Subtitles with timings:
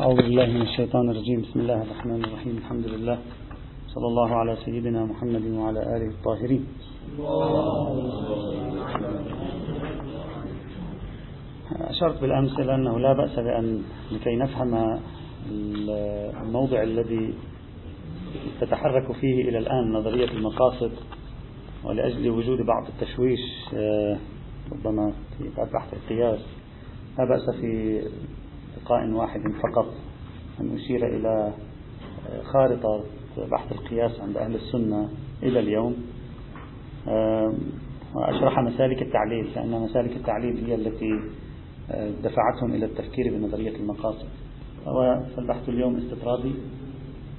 [0.00, 1.40] أعوذ بالله من الشيطان الرجيم.
[1.42, 2.56] بسم الله الرحمن الرحيم.
[2.58, 3.18] الحمد لله.
[3.94, 6.66] صلى الله على سيدنا محمد وعلى آله الطاهرين.
[11.80, 15.00] أشرت بالأمس إلى أنه لا بأس بأن لكي نفهم
[16.42, 17.34] الموضع الذي
[18.60, 20.92] تتحرك فيه إلى الآن نظرية المقاصد
[21.84, 23.40] ولأجل وجود بعض التشويش
[23.74, 24.18] آه،
[24.72, 26.40] ربما في بحث القياس
[27.18, 28.02] لا بأس في
[28.76, 29.94] لقاء واحد فقط
[30.60, 31.52] أن أشير إلى
[32.52, 33.04] خارطة
[33.50, 35.08] بحث القياس عند أهل السنة
[35.42, 35.96] إلى اليوم.
[38.14, 41.20] وأشرح مسالك التعليل لأن مسالك التعليل هي التي
[42.22, 44.28] دفعتهم إلى التفكير بنظرية المقاصد.
[45.36, 46.54] فالبحث اليوم استطرادي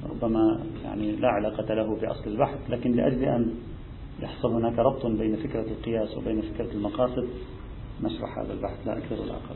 [0.10, 3.54] ربما يعني لا علاقة له بأصل البحث لكن لأجل أن
[4.22, 7.28] يحصل هناك ربط بين فكرة القياس وبين فكرة المقاصد
[8.02, 9.56] نشرح هذا البحث لا أكثر ولا أقل.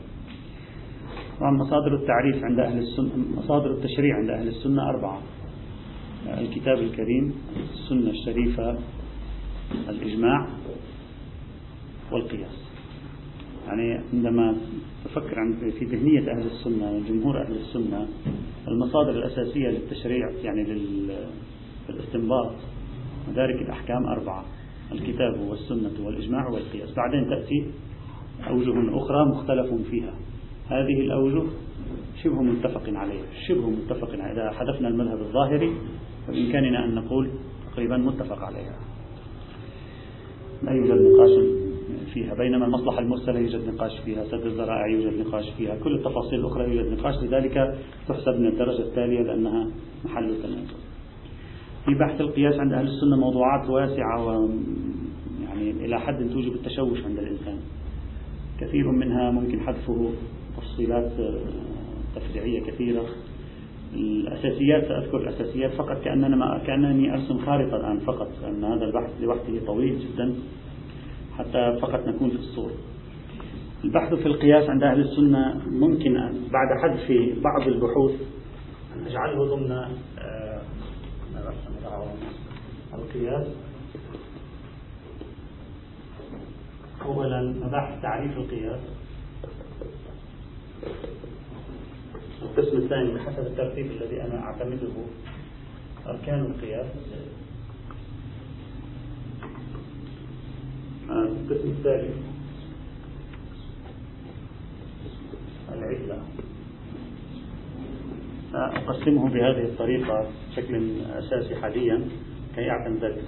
[1.40, 5.22] طبعا مصادر التعريف عند أهل السنة مصادر التشريع عند أهل السنة أربعة.
[6.26, 7.34] الكتاب الكريم
[7.72, 8.78] السنة الشريفة
[9.88, 10.46] الإجماع
[12.12, 12.70] والقياس.
[13.66, 14.56] يعني عندما
[15.04, 15.36] تفكر
[15.78, 18.08] في ذهنية أهل السنة وجمهور أهل السنة
[18.68, 20.80] المصادر الأساسية للتشريع يعني
[21.88, 22.52] للاستنباط
[23.28, 24.44] مدارك الأحكام أربعة
[24.92, 26.94] الكتاب والسنة والإجماع والقياس.
[26.94, 27.66] بعدين تأتي
[28.50, 30.14] أوجه أخرى مختلف فيها.
[30.70, 31.42] هذه الأوجه
[32.22, 34.32] شبه متفق عليها شبه متفق عليها.
[34.32, 35.72] إذا حذفنا المذهب الظاهري
[36.26, 37.30] فبإمكاننا أن نقول
[37.72, 38.76] تقريبا متفق عليها.
[40.62, 41.30] لا يوجد نقاش
[42.14, 46.76] فيها بينما المصلحة المرسلة يوجد نقاش فيها سد الذرائع يوجد نقاش فيها كل التفاصيل الأخرى
[46.76, 49.70] يوجد نقاش لذلك تحسب من الدرجة التالية لأنها
[50.04, 50.76] محل التنازل.
[51.84, 54.48] في بحث القياس عند أهل السنة موضوعات واسعة و
[55.42, 57.58] يعني إلى حد توجب التشوش عند الإنسان.
[58.60, 60.10] كثير منها ممكن حذفه
[60.60, 61.12] تفصيلات
[62.16, 63.04] تفريعية كثيرة.
[63.94, 69.66] الأساسيات سأذكر الأساسيات فقط كأننا ما كأنني أرسم خارطة الآن فقط لأن هذا البحث لوحده
[69.66, 70.34] طويل جدا
[71.38, 72.74] حتى فقط نكون في الصورة.
[73.84, 76.14] البحث في القياس عند أهل السنة ممكن
[76.52, 78.12] بعد حذف بعض البحوث
[78.96, 80.62] أن أجعله ضمن آه،
[82.94, 83.46] القياس.
[87.04, 88.80] أولا مباحث تعريف القياس.
[92.42, 94.92] القسم الثاني بحسب الترتيب الذي أنا أعتمده
[96.06, 96.86] أركان القياس.
[101.10, 102.16] القسم الثالث
[105.72, 106.22] العلة
[108.54, 112.08] أقسمه بهذه الطريقة بشكل أساسي حاليا
[112.54, 113.24] كي أعتمد ذلك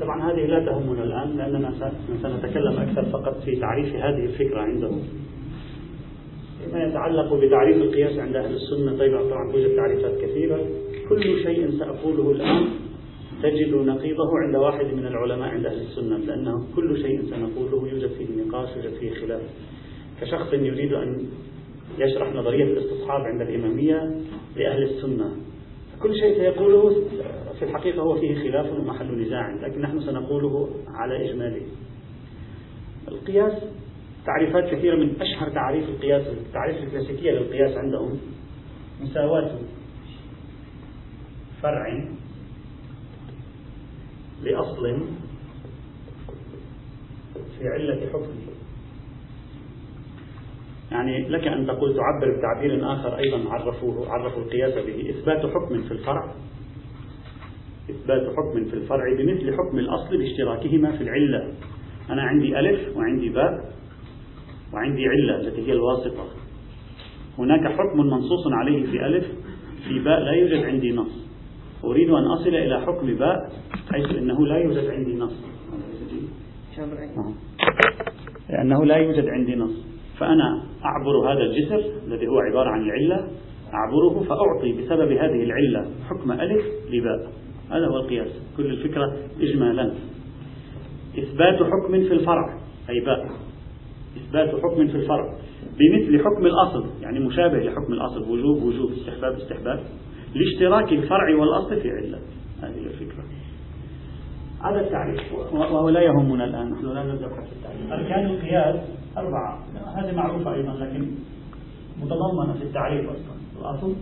[0.00, 1.74] طبعا هذه لا تهمنا الآن لأننا
[2.22, 5.02] سنتكلم أكثر فقط في تعريف هذه الفكرة عندهم.
[6.64, 10.58] فيما يتعلق بتعريف القياس عند أهل السنة طيب طبعا توجد تعريفات كثيرة.
[11.08, 12.64] كل شيء سأقوله الآن
[13.42, 18.26] تجد نقيضه عند واحد من العلماء عند أهل السنة لأنه كل شيء سنقوله يوجد فيه
[18.46, 19.40] نقاش يوجد فيه خلاف.
[20.20, 21.26] كشخص يريد أن
[21.98, 24.14] يشرح نظرية الاستصحاب عند الإمامية
[24.56, 25.36] لأهل السنة.
[26.04, 27.08] كل شيء سيقوله
[27.58, 31.66] في الحقيقة هو فيه خلاف ومحل نزاع لكن نحن سنقوله على إجماله.
[33.08, 33.52] القياس
[34.26, 38.18] تعريفات كثيرة من أشهر تعريف القياس التعريف الكلاسيكية للقياس عندهم
[39.00, 39.58] مساواة
[41.62, 42.08] فرع
[44.42, 45.02] لأصل
[47.58, 48.53] في علة حكم.
[50.94, 55.10] يعني لك أن تقول تعبر بتعبير آخر أيضا عرفوه عرفوا القياس به.
[55.10, 56.34] إثبات حكم في الفرع.
[57.90, 61.52] إثبات حكم في الفرع بمثل حكم الأصل باشتراكهما في العلة.
[62.10, 63.72] أنا عندي ألف وعندي باء
[64.74, 66.26] وعندي علة التي هي الواسطة.
[67.38, 69.26] هناك حكم منصوص عليه في ألف
[69.88, 71.24] في باء لا يوجد عندي نص.
[71.84, 73.52] أريد أن أصل إلى حكم باء
[73.92, 75.44] حيث أنه لا يوجد عندي نص.
[78.50, 79.93] لأنه لا يوجد عندي نص.
[80.18, 83.28] فأنا أعبر هذا الجسر الذي هو عبارة عن العلة
[83.74, 87.32] أعبره فأعطي بسبب هذه العلة حكم ألف لباء.
[87.70, 88.28] هذا هو القياس.
[88.56, 89.94] كل الفكرة إجمالا.
[91.18, 92.58] إثبات حكم في الفرع
[92.90, 93.26] أي باء.
[94.16, 95.38] إثبات حكم في الفرع.
[95.78, 99.80] بمثل حكم الأصل يعني مشابه لحكم الأصل وجوب وجوب استحباب استحباب.
[100.34, 102.18] لاشتراك الفرع والأصل في علة.
[102.62, 103.24] هذه الفكرة.
[104.64, 105.32] هذا التعريف.
[105.52, 106.70] وهو لا يهمنا الآن.
[106.70, 107.92] نحن لا نبدأ في التعريف.
[107.92, 108.76] أركان القياس
[109.16, 109.58] أربعة.
[109.96, 111.06] هذه معروفة أيضا لكن
[112.00, 113.34] متضمنة في التعريف أصلا.
[113.60, 113.94] الأصل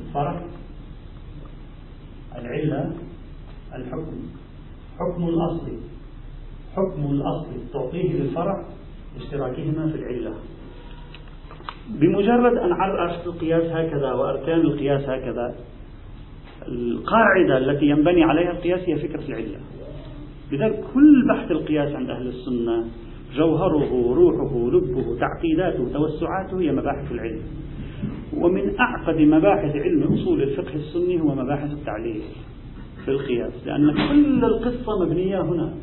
[0.00, 0.42] الفرع
[2.38, 2.92] العلة
[3.74, 4.22] الحكم.
[4.98, 5.72] حكم الأصل
[6.76, 8.64] حكم الأصل تعطيه للفرع
[9.16, 10.34] اشتراكهما في العلة.
[11.88, 15.54] بمجرد أن عرفت القياس هكذا وأركان القياس هكذا
[16.68, 19.60] القاعدة التي ينبني عليها القياس هي فكرة العلة.
[20.52, 22.84] لذلك كل بحث القياس عند أهل السنة
[23.36, 27.40] جوهره روحه لبه تعقيداته توسعاته هي مباحث العلم.
[28.36, 32.20] ومن أعقد مباحث علم أصول الفقه السني هو مباحث التعليل
[33.04, 35.74] في القياس لأن كل القصة مبنية هنا.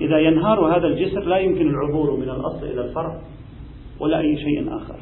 [0.00, 3.20] إذا ينهار هذا الجسر لا يمكن العبور من الأصل إلى الفرع
[4.00, 4.98] ولا أي شيء آخر.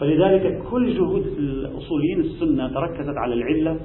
[0.00, 3.80] فلذلك كل جهود الأصوليين السنة تركزت على العلة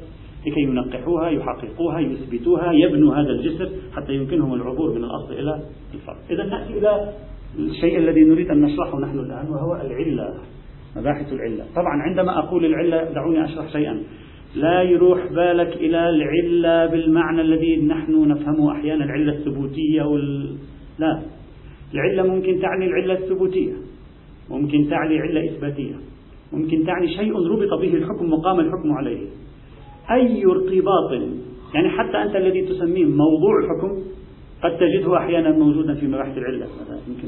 [0.48, 5.64] لكي ينقحوها يحققوها يثبتوها يبنوا هذا الجسر حتى يمكنهم العبور من الأصل إلى
[5.94, 6.18] الفرع.
[6.32, 7.14] إذا نأتي إلى
[7.60, 10.34] الشيء الذي نريد أن نشرحه نحن الآن وهو العلة
[10.96, 11.66] مباحث العلة.
[11.76, 14.04] طبعا عندما أقول العلة دعوني أشرح شيئا.
[14.56, 20.56] لا يروح بالك إلى العلة بالمعنى الذي نحن نفهمه أحيانا العلة الثبوتية وال...
[21.00, 21.22] لا.
[21.94, 23.74] العلة ممكن تعني العلة الثبوتية
[24.50, 25.96] ممكن تعني علة إثباتية
[26.54, 29.28] ممكن تعني شيء ربط به الحكم وقام الحكم عليه.
[30.12, 31.12] أي ارتباط
[31.76, 34.13] يعني حتى أنت الذي تسميه موضوع الحكم
[34.64, 36.68] قد تجده أحيانا موجودا في مباحث العلة.
[37.08, 37.28] يمكن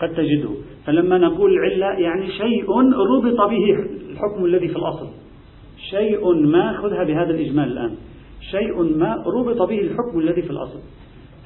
[0.00, 0.50] قد تجده.
[0.86, 2.70] فلما نقول العلة يعني شيء
[3.14, 3.64] ربط به
[4.10, 5.08] الحكم الذي في الأصل.
[5.90, 7.94] شيء ما خذها بهذا الإجمال الآن.
[8.50, 10.78] شيء ما ربط به الحكم الذي في الأصل.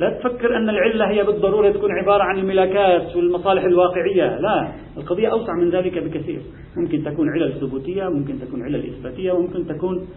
[0.00, 4.38] لا تفكر أن العلة هي بالضرورة تكون عبارة عن الملاكات والمصالح الواقعية.
[4.40, 6.40] لا القضية أوسع من ذلك بكثير.
[6.76, 10.08] ممكن تكون علل ثبوتية ممكن تكون علل إثباتية وممكن تكون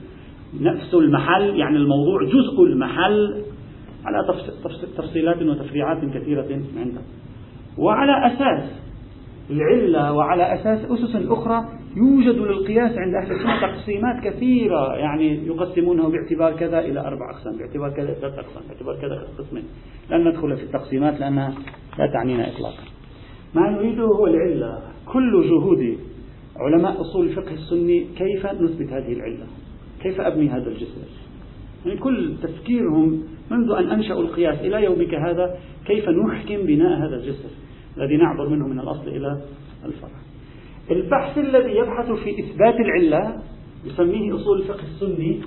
[0.62, 3.44] نفس المحل يعني الموضوع جزء المحل
[4.06, 4.38] على
[4.98, 6.48] تفصيلات وتفريعات كثيرة
[6.78, 7.02] عنده
[7.78, 8.84] وعلى أساس
[9.50, 11.66] العلة وعلى أساس أسس أخرى
[11.96, 14.96] يوجد للقياس عند أهل السنة تقسيمات كثيرة.
[14.96, 19.64] يعني يقسمونه باعتبار كذا إلى أربع أقسام باعتبار كذا إلى ثلاث أقسام باعتبار كذا قسمين.
[20.10, 21.54] لن ندخل في التقسيمات لأنها
[22.00, 22.84] لا تعنينا إطلاقا.
[23.56, 24.80] ما نريده هو العلة.
[25.14, 25.98] كل جهود
[26.56, 29.46] علماء أصول الفقه السني كيف نثبت هذه العلة؟
[30.04, 31.02] كيف أبني هذا الجسر
[31.86, 37.50] يعني كل تفكيرهم منذ أن أنشأوا القياس إلى يومك هذا كيف نحكم بناء هذا الجسر
[37.98, 39.42] الذي نعبر منه من الأصل إلى
[39.86, 40.20] الفرع
[40.92, 43.42] البحث الذي يبحث في إثبات العلة
[43.86, 45.42] يسميه أصول الفقه السني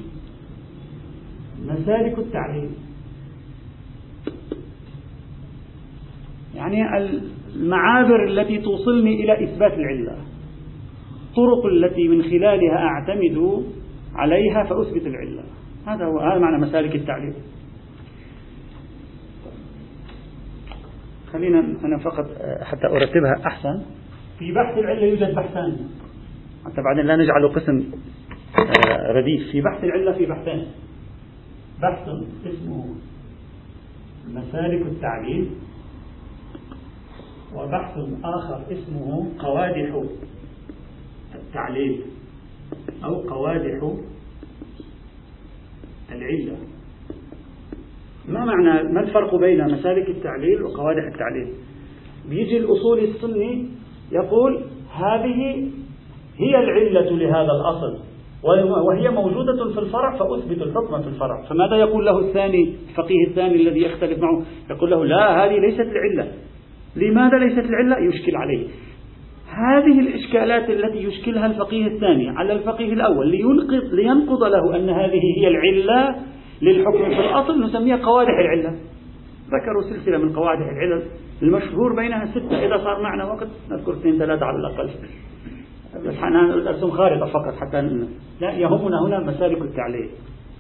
[1.67, 2.71] مسالك التعليل
[6.55, 6.99] يعني
[7.57, 10.17] المعابر التي توصلني إلى إثبات العلة
[11.37, 13.65] الطرق التي من خلالها أعتمد
[14.17, 15.43] عليها فأثبت العلة.
[15.87, 17.35] هذا هو هذا معنى مسالك التعليل
[21.33, 22.27] خلينا أنا فقط
[22.63, 23.83] حتى أرتبها أحسن.
[24.39, 25.77] في بحث العلة يوجد بحثان.
[26.65, 27.91] حتى بعدين لا نجعله قسم
[28.59, 29.51] آه، رديف.
[29.53, 30.67] في بحث العلة في بحثين
[31.83, 32.09] بحث
[32.47, 32.95] اسمه
[34.29, 35.51] مسالك التعليل
[37.55, 40.03] وبحث آخر اسمه قوادح
[41.35, 42.03] التعليل
[43.07, 43.97] أو قوادح
[46.13, 46.57] العلة.
[48.29, 51.53] ما معنى ما الفرق بين مسالك التعليل وقوادح التعليل؟
[52.29, 53.69] بيجي الأصول السني
[54.13, 54.61] يقول
[54.95, 55.69] هذه
[56.39, 57.99] هي العلة لهذا الأصل
[58.89, 61.43] وهي موجودة في الفرع فأثبت الحكم في الفرع.
[61.49, 66.33] فماذا يقول له الثاني الفقيه الثاني الذي يختلف معه؟ يقول له لا هذه ليست العلة.
[66.97, 68.67] لماذا ليست العلة؟ يشكل عليه.
[69.57, 75.49] هذه الإشكالات التي يشكلها الفقيه الثاني على الفقيه الأول لينقض, لينقض له أن هذه هي
[75.49, 76.17] العلة
[76.63, 78.77] للحكم في الأصل نسميها قوادح العلة.
[79.47, 81.03] ذكروا سلسلة من قوادح العلل
[81.43, 82.67] المشهور بينها ستة.
[82.67, 84.91] إذا صار معنا وقت نذكر اثنين ثلاثة على الأقل.
[86.07, 86.15] بس
[86.69, 87.83] أرسم خارطة فقط حتى
[88.41, 90.09] لا يهمنا هنا مسالك التعليل.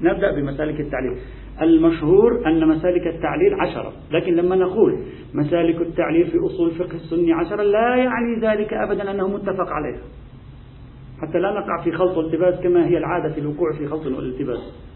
[0.01, 1.19] نبدأ بمسالك التعليل.
[1.63, 3.93] المشهور أن مسالك التعليل عشرة.
[4.11, 9.29] لكن لما نقول مسالك التعليل في أصول الفقه السني عشرة لا يعني ذلك أبدا أنه
[9.29, 10.03] متفق عليها
[11.23, 14.87] حتى لا نقع في خلط والتباس كما هي العادة في الوقوع في خلط والالتباس.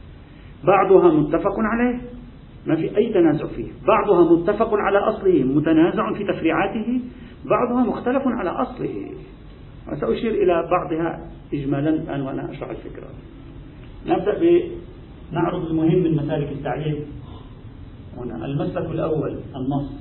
[0.65, 2.01] بعضها متفق عليه
[2.67, 3.69] ما في أي تنازع فيه.
[3.87, 7.01] بعضها متفق على أصله متنازع في تفريعاته.
[7.45, 9.11] بعضها مختلف على أصله.
[9.93, 13.07] وسأشير إلى بعضها إجمالا الآن وأنا أشرح الفكرة.
[14.07, 14.39] نبدأ
[15.31, 17.05] بنعرض المهم من مسالك التعليم.
[18.17, 19.93] هنا المسلك الأول النص.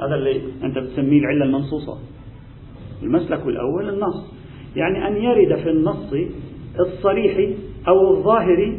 [0.00, 1.98] هذا اللي أنت بتسميه العلة المنصوصة.
[3.02, 4.32] المسلك الأول النص.
[4.76, 6.12] يعني أن يرد في النص
[6.80, 7.56] الصريح
[7.88, 8.78] أو الظاهر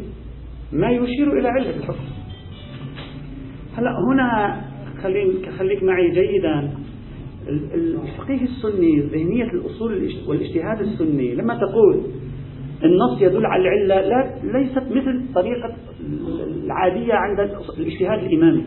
[0.74, 2.04] ما يشير إلى علة الحكم.
[3.78, 4.62] هلا هنا
[5.58, 6.78] خليك معي جيدا.
[7.48, 12.02] الفقيه السني ذهنية الأصول والإجتهاد السني لما تقول
[12.84, 15.76] النص يدل على العلة لا ليست مثل طريقة
[16.64, 17.40] العادية عند
[17.80, 18.64] الاجتهاد الإمامي.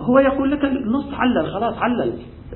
[0.00, 2.12] هو يقول لك النص علل خلاص علل.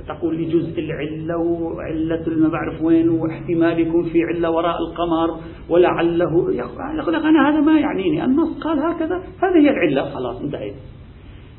[0.09, 6.54] تقول لي جزء العلة وعلة ما بعرف وين واحتمال يكون في علة وراء القمر ولعله
[6.99, 8.25] يقول لك أنا هذا ما يعنيني.
[8.25, 10.11] النص قال هكذا هذه هي العلة.
[10.11, 10.75] خلاص انتهيت.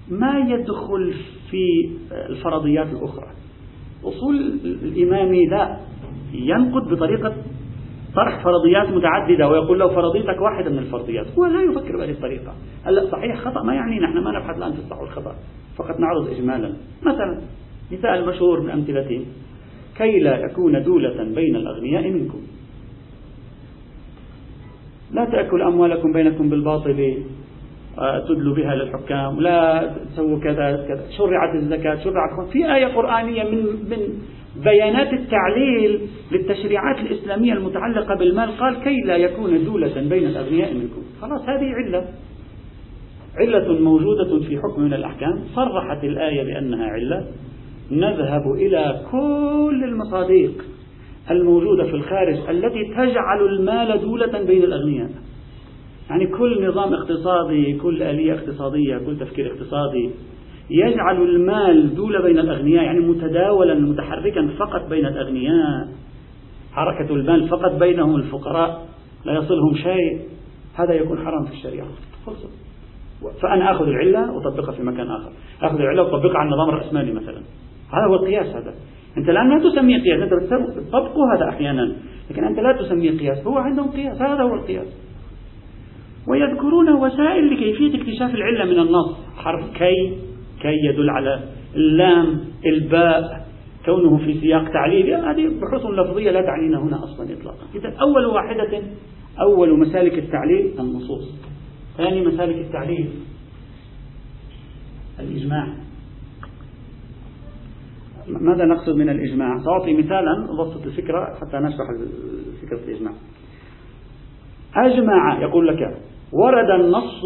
[0.10, 1.14] ما يدخل
[1.52, 3.28] في الفرضيات الأخرى.
[4.04, 4.36] أصول
[4.66, 5.78] الإمامي لا
[6.34, 7.36] ينقد بطريقة
[8.16, 11.26] طرح فرضيات متعددة ويقول له فرضيتك واحدة من الفرضيات.
[11.38, 12.54] هو لا يفكر بهذه الطريقة.
[12.86, 15.36] هلا صحيح خطأ ما يعني نحن ما نبحث الآن في الصح والخطأ
[15.78, 16.74] فقط نعرض إجمالا.
[17.02, 17.42] مثلا
[17.92, 19.26] مثال مشهور من أمثلته
[19.98, 22.40] كي لا يكون دولة بين الأغنياء منكم.
[25.12, 27.24] لا تأكل أموالكم بينكم بالباطل
[28.00, 31.04] آه، تدلوا بها للحكام لا تسووا كذا كذا.
[31.18, 34.00] شرعت الزكاة شرعت في آية قرآنية من من
[34.64, 38.58] بيانات التعليل للتشريعات الإسلامية المتعلقة بالمال.
[38.58, 41.02] قال كي لا يكون دولة بين الأغنياء منكم.
[41.22, 42.06] خلاص هذه علة.
[43.38, 45.44] علة موجودة في حكم من الأحكام.
[45.56, 47.26] صرحت الآية بأنها علة.
[47.92, 50.52] نذهب إلى كل المصادق
[51.32, 55.10] الموجودة في الخارج التي تجعل المال دولة بين الأغنياء.
[56.10, 60.10] يعني كل نظام اقتصادي كل آلية اقتصادية كل تفكير اقتصادي
[60.70, 65.88] يجعل المال دولة بين الأغنياء يعني متداولا متحركا فقط بين الأغنياء.
[66.74, 68.86] حركة المال فقط بينهم الفقراء
[69.26, 70.20] لا يصلهم شيء.
[70.76, 71.88] هذا يكون حرام في الشريعة.
[72.26, 72.50] خلصت
[73.42, 75.32] فأنا أخذ العلة وأطبقها في مكان آخر.
[75.62, 77.42] أخذ العلة وأطبقها على النظام الرأسمالي مثلا.
[77.94, 78.74] هذا هو القياس هذا.
[79.18, 80.34] أنت الآن لا تسميه قياس أنت
[80.90, 81.96] تطبقه هذا أحيانا.
[82.32, 84.22] لكن أنت لا تسميه قياس هو عندهم قياس.
[84.22, 84.88] هذا هو القياس.
[86.28, 89.18] ويذكرون وسائل لكيفية اكتشاف العلة من النص.
[89.38, 90.18] حرف كي
[90.66, 91.44] كي يدل على
[91.76, 93.46] اللام الباء
[93.86, 97.66] كونه في سياق تعليلي هذه بحوث لفظية لا تعنينا هنا أصلا إطلاقا.
[97.76, 98.82] إذا أول واحدة
[99.42, 101.36] أول مسالك التعليل النصوص.
[101.98, 103.10] ثاني مسالك التعليل
[105.20, 105.68] الإجماع.
[108.28, 111.88] ماذا نقصد من الإجماع؟ سأعطي مثالا أبسط الفكرة حتى نشرح
[112.62, 113.14] فكرة الإجماع.
[114.76, 115.98] أجمع يقول لك
[116.34, 117.22] ورد النص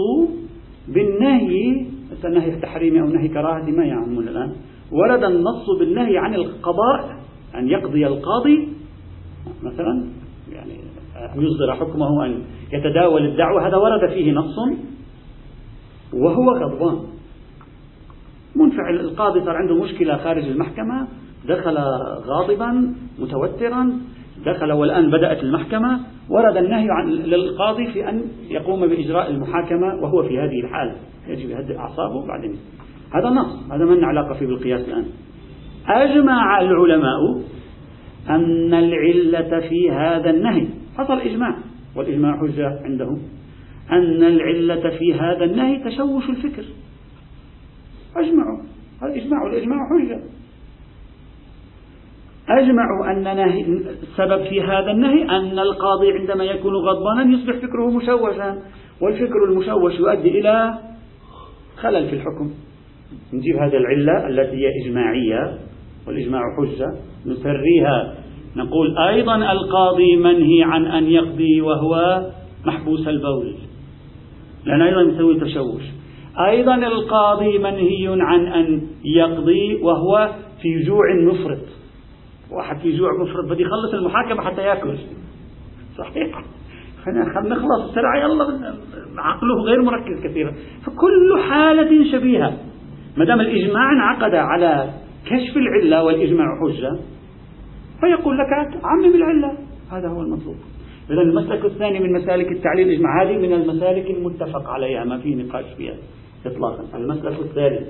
[0.87, 1.85] بالنهي
[2.25, 4.51] النهي التحريمي أو نهي كراهة ما يعمون الآن.
[4.91, 7.17] ورد النص بالنهي عن القضاء
[7.55, 8.67] أن يقضي القاضي
[9.63, 10.09] مثلا
[10.51, 10.79] يعني
[11.35, 12.41] يصدر حكمه أن
[12.73, 13.67] يتداول الدعوة.
[13.67, 14.55] هذا ورد فيه نص
[16.13, 16.99] وهو غضبان.
[18.55, 21.07] منفعل القاضي صار عنده مشكلة خارج المحكمة.
[21.47, 21.77] دخل
[22.25, 23.91] غاضبا متوترا.
[24.45, 25.99] دخل والآن بدأت المحكمة.
[26.29, 30.95] ورد النهي عن للقاضي في أن يقوم بإجراء المحاكمة وهو في هذه الحال
[31.27, 32.55] يجب يهدئ أعصابه بعدين.
[33.13, 33.71] هذا نص.
[33.71, 35.05] هذا من علاقة فيه بالقياس الآن.
[35.87, 37.41] أجمع العلماء
[38.29, 40.67] أن العلة في هذا النهي.
[40.97, 41.55] حصل إجماع.
[41.95, 43.21] والإجماع حجة عندهم.
[43.91, 46.63] أن العلة في هذا النهي تشوش الفكر.
[48.15, 48.63] أجمعوا.
[49.01, 49.43] هذا إجماع.
[49.43, 50.21] والإجماع حجة.
[52.49, 53.27] أجمعوا أن
[54.03, 58.57] السبب في هذا النهي أن القاضي عندما يكون غضبانا يصبح فكره مشوشا
[59.01, 60.73] والفكر المشوش يؤدي إلى
[61.77, 62.51] خلل في الحكم.
[63.33, 65.57] نجيب هذه العلة التي هي إجماعية
[66.07, 66.87] والإجماع حجة
[67.25, 68.15] نسريها
[68.55, 72.25] نقول أيضا القاضي منهي عن أن يقضي وهو
[72.65, 73.55] محبوس البول.
[74.65, 75.83] لأن أيضا يسوي تشوش.
[76.47, 80.29] أيضا القاضي منهي عن أن يقضي وهو
[80.61, 81.78] في جوع مفرط.
[82.51, 84.97] واحد في جوع مفرط بده يخلص المحاكمة حتى يأكل.
[85.97, 86.43] صحيح.
[87.05, 88.73] خلينا نخلص بسرعة يلا
[89.17, 90.53] عقله غير مركز كثيرا.
[90.85, 92.57] فكل حالة شبيهة.
[93.17, 94.89] ما دام الإجماع انعقد على
[95.25, 96.99] كشف العلة والإجماع حجة
[97.99, 99.57] فيقول لك عمم العلة.
[99.91, 100.55] هذا هو المطلوب.
[101.09, 105.65] إذا المسلك الثاني من مسالك التعليل الإجماع هذه من المسالك المتفق عليها ما في نقاش
[105.77, 105.95] فيها
[106.45, 106.97] إطلاقا.
[106.97, 107.87] المسلك الثالث.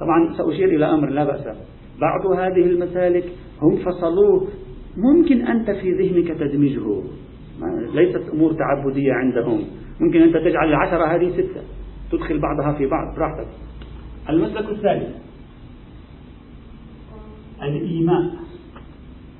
[0.00, 1.44] طبعا سأشير إلى أمر لا بأس
[2.00, 3.24] بعض هذه المسالك
[3.62, 4.48] هم فصلوه.
[4.96, 7.02] ممكن أنت في ذهنك تدمجه.
[7.94, 9.64] ليست أمور تعبدية عندهم.
[10.00, 11.62] ممكن أنت تجعل العشرة هذه ستة.
[12.12, 13.16] تدخل بعضها في بعض.
[13.16, 13.46] براحتك.
[14.28, 15.16] المسلك الثالث
[17.62, 18.32] الإيماء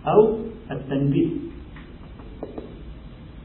[0.07, 0.39] أو
[0.71, 1.29] التنبيه.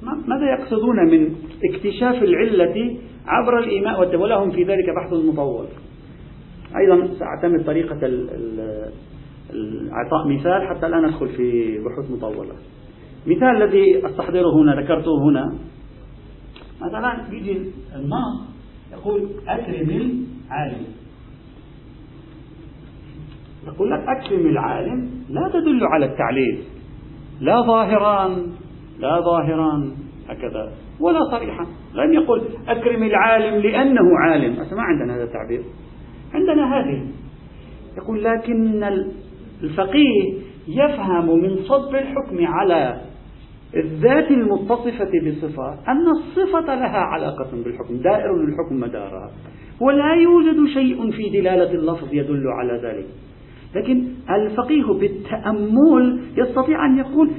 [0.03, 5.65] ماذا يقصدون من اكتشاف العلة عبر الإيماء ولهم في ذلك بحث مطول.
[6.77, 8.00] أيضا سأعتمد طريقة
[9.91, 12.55] إعطاء مثال حتى لا ندخل في بحوث مطولة.
[13.27, 15.55] مثال الذي أستحضره هنا ذكرته هنا.
[16.81, 18.53] مثلا يجي النص
[18.91, 20.86] يقول أكرم العالم.
[23.67, 26.63] يقول لك أكرم العالم لا تدل على التعليل.
[27.41, 28.27] لا ظاهرا
[29.00, 29.91] لا ظاهرا
[30.29, 30.72] هكذا.
[31.00, 31.65] ولا صريحا.
[31.93, 34.55] لم يقل أكرم العالم لأنه عالم.
[34.55, 35.63] ما عندنا هذا التعبير.
[36.33, 37.07] عندنا هذه.
[37.98, 38.83] يقول لكن
[39.63, 40.34] الفقيه
[40.67, 43.01] يفهم من صب الحكم على
[43.75, 49.32] الذات المتصفة بصفة أن الصفة لها علاقة بالحكم دائر الحكم مدارها.
[49.82, 53.05] ولا يوجد شيء في دلالة اللفظ يدل على ذلك.
[53.75, 57.29] لكن الفقيه بالتأمل يستطيع أن يقول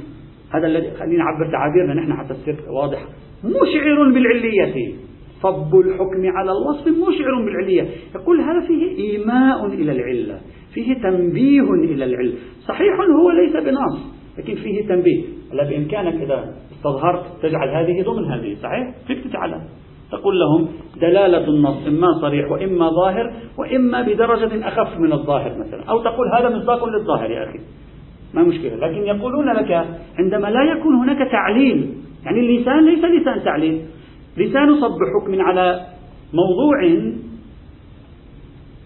[0.55, 2.99] هذا الذي خلينا نعبر تعابيرنا نحن حتى تصير واضح
[3.45, 4.95] مشعر بالعلية.
[5.45, 7.87] صب الحكم على الوصف مشعر بالعلية.
[8.15, 10.41] يقول هذا فيه إيماء إلى العلة
[10.75, 12.35] فيه تنبيه إلى العلة.
[12.69, 15.25] صحيح هو ليس بنص لكن فيه تنبيه.
[15.53, 19.65] هلا بإمكانك إذا استظهرت تجعل هذه ضمن هذه صحيح؟ فيك تجعلها
[20.13, 20.69] تقول لهم
[21.01, 25.85] دلالة النص إما صريح وإما ظاهر وإما بدرجة أخف من الظاهر مثلا.
[25.85, 27.59] أو تقول هذا مصداق للظاهر يا أخي.
[28.35, 28.77] ما مشكلة.
[28.77, 29.87] لكن يقولون لك
[30.19, 33.83] عندما لا يكون هناك تعليل يعني اللسان ليس لسان تعليل.
[34.37, 35.87] لسان صب حكم على
[36.33, 36.79] موضوع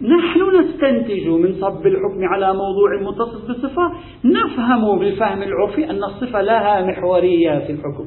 [0.03, 3.93] نحن نستنتج من صب الحكم على موضوع متصف بالصفة.
[4.25, 8.07] نفهم بالفهم العرفي أن الصفة لها محورية في الحكم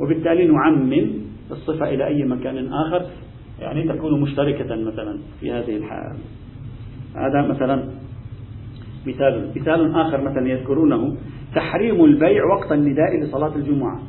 [0.00, 1.10] وبالتالي نعمم
[1.50, 3.06] الصفة إلى أي مكان آخر.
[3.60, 6.16] يعني تكون مشتركة مثلا في هذه الحالة
[7.16, 7.84] هذا مثلا
[9.06, 11.16] مثال مثال آخر مثلا يذكرونه
[11.54, 14.00] تحريم البيع وقت النداء لصلاة الجمعة.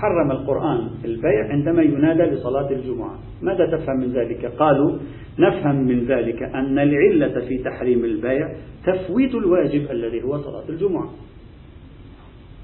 [0.00, 3.18] حرم القرآن البيع عندما ينادى لصلاة الجمعة.
[3.42, 4.98] ماذا تفهم من ذلك؟ قالوا
[5.38, 8.48] نفهم من ذلك أن العلة في تحريم البيع
[8.86, 11.10] تفويت الواجب الذي هو صلاة الجمعة.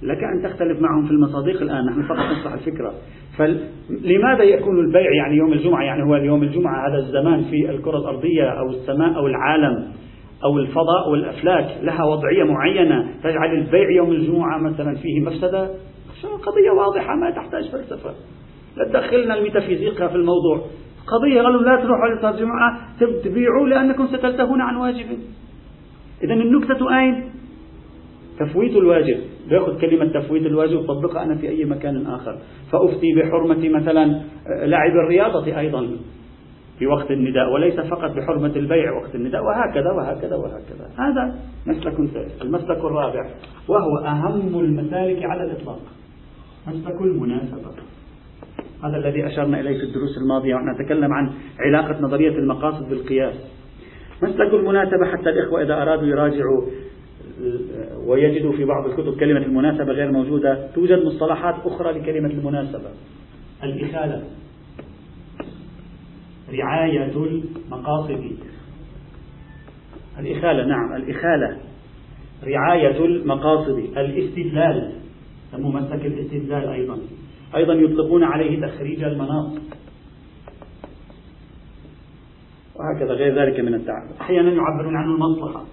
[0.03, 2.93] لك أن تختلف معهم في المصادق الآن نحن فقط نشرح الفكرة.
[3.39, 8.51] فلماذا يكون البيع يعني يوم الجمعة؟ يعني هو اليوم الجمعة هذا الزمان في الكرة الأرضية
[8.61, 9.87] أو السماء أو العالم
[10.45, 13.09] أو الفضاء والأفلاك لها وضعية معينة.
[13.23, 15.71] تجعل البيع يوم الجمعة مثلا فيه مفسدة؟
[16.29, 18.15] قضية واضحة؟ ما تحتاج فلسفة.
[18.77, 20.67] لا تدخلنا الميتافيزيقا في الموضوع.
[21.07, 22.81] قضية قالوا لا تروحوا على الجمعة
[23.25, 25.07] تبيعوا لأنكم ستلتهون عن واجب.
[26.25, 27.25] إذا النكتة أين؟
[28.39, 29.19] تفويت الواجب.
[29.51, 32.39] باخذ كلمة تفويت الواجب وطبقها أنا في أي مكان آخر.
[32.73, 34.21] فأفتي بحرمة مثلا
[34.65, 35.97] لعب الرياضة أيضا.
[36.79, 39.43] في وقت النداء وليس فقط بحرمة البيع وقت النداء.
[39.43, 40.91] وهكذا وهكذا وهكذا.
[40.99, 43.31] هذا مسلك ثالث المسلك الرابع
[43.69, 45.81] وهو أهم المسالك على الإطلاق.
[46.67, 47.71] مسلك المناسبة
[48.85, 53.35] هذا الذي أشرنا إليه في الدروس الماضية ونتكلم عن علاقة نظرية المقاصد بالقياس.
[54.23, 56.67] مسلك المناسبة حتى الإخوة إذا أرادوا يراجعوا
[58.07, 60.69] ويجدوا في بعض الكتب كلمة المناسبة غير موجودة.
[60.75, 62.91] توجد مصطلحات أخرى لكلمة المناسبة.
[63.65, 64.25] الإخالة.
[66.53, 68.37] رعاية المقاصد.
[70.19, 71.59] الإخالة نعم الإخالة.
[72.45, 73.79] رعاية المقاصد.
[73.97, 74.93] الاستدلال.
[75.53, 76.99] سموه مسلك الاستدلال أيضا.
[77.57, 79.53] أيضا يطلقون عليه تخريج المناص
[82.75, 85.65] وهكذا غير ذلك من التعبير أحيانا يعبرون عنه المصلحة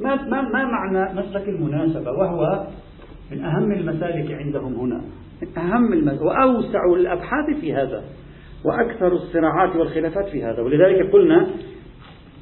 [0.00, 2.66] ما, ما, ما معنى مسلك المناسبة؟ وهو
[3.30, 5.00] من أهم المسالك عندهم هنا.
[5.42, 8.04] من أهم المسالك وأوسع الأبحاث في هذا.
[8.64, 10.62] وأكثر الصراعات والخلافات في هذا.
[10.62, 11.50] ولذلك قلنا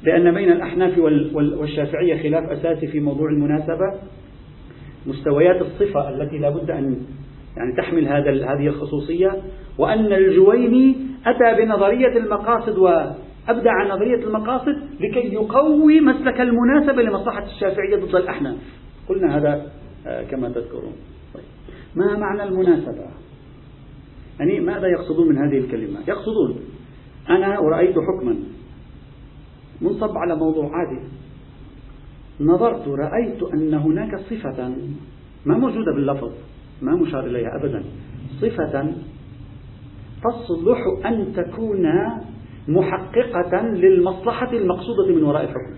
[0.03, 0.97] بأن بين الأحناف
[1.33, 3.99] والشافعية خلاف أساسي في موضوع المناسبة.
[5.07, 6.97] مستويات الصفة التي لا بد أن
[7.57, 9.41] يعني تحمل هذا هذه الخصوصية
[9.77, 18.15] وأن الجويني أتى بنظرية المقاصد وأبدع نظرية المقاصد لكي يقوي مسلك المناسبة لمصلحة الشافعية ضد
[18.15, 18.57] الأحناف.
[19.09, 19.71] قلنا هذا
[20.07, 20.93] آه، كما تذكرون.
[21.33, 21.43] طيب.
[21.95, 23.05] ما معنى المناسبة؟
[24.39, 26.59] يعني ماذا يقصدون من هذه الكلمة؟ يقصدون
[27.29, 28.35] أنا رأيت حكما
[29.81, 31.01] منصب على موضوع عادي
[32.41, 34.69] نظرت رأيت أن هناك صفة
[35.45, 36.31] ما موجودة باللفظ
[36.81, 37.83] ما مشار إليها أبدا.
[38.41, 38.93] صفة
[40.23, 41.87] تصلح أن تكون
[42.67, 45.75] محققة للمصلحة المقصودة من وراء الحكم.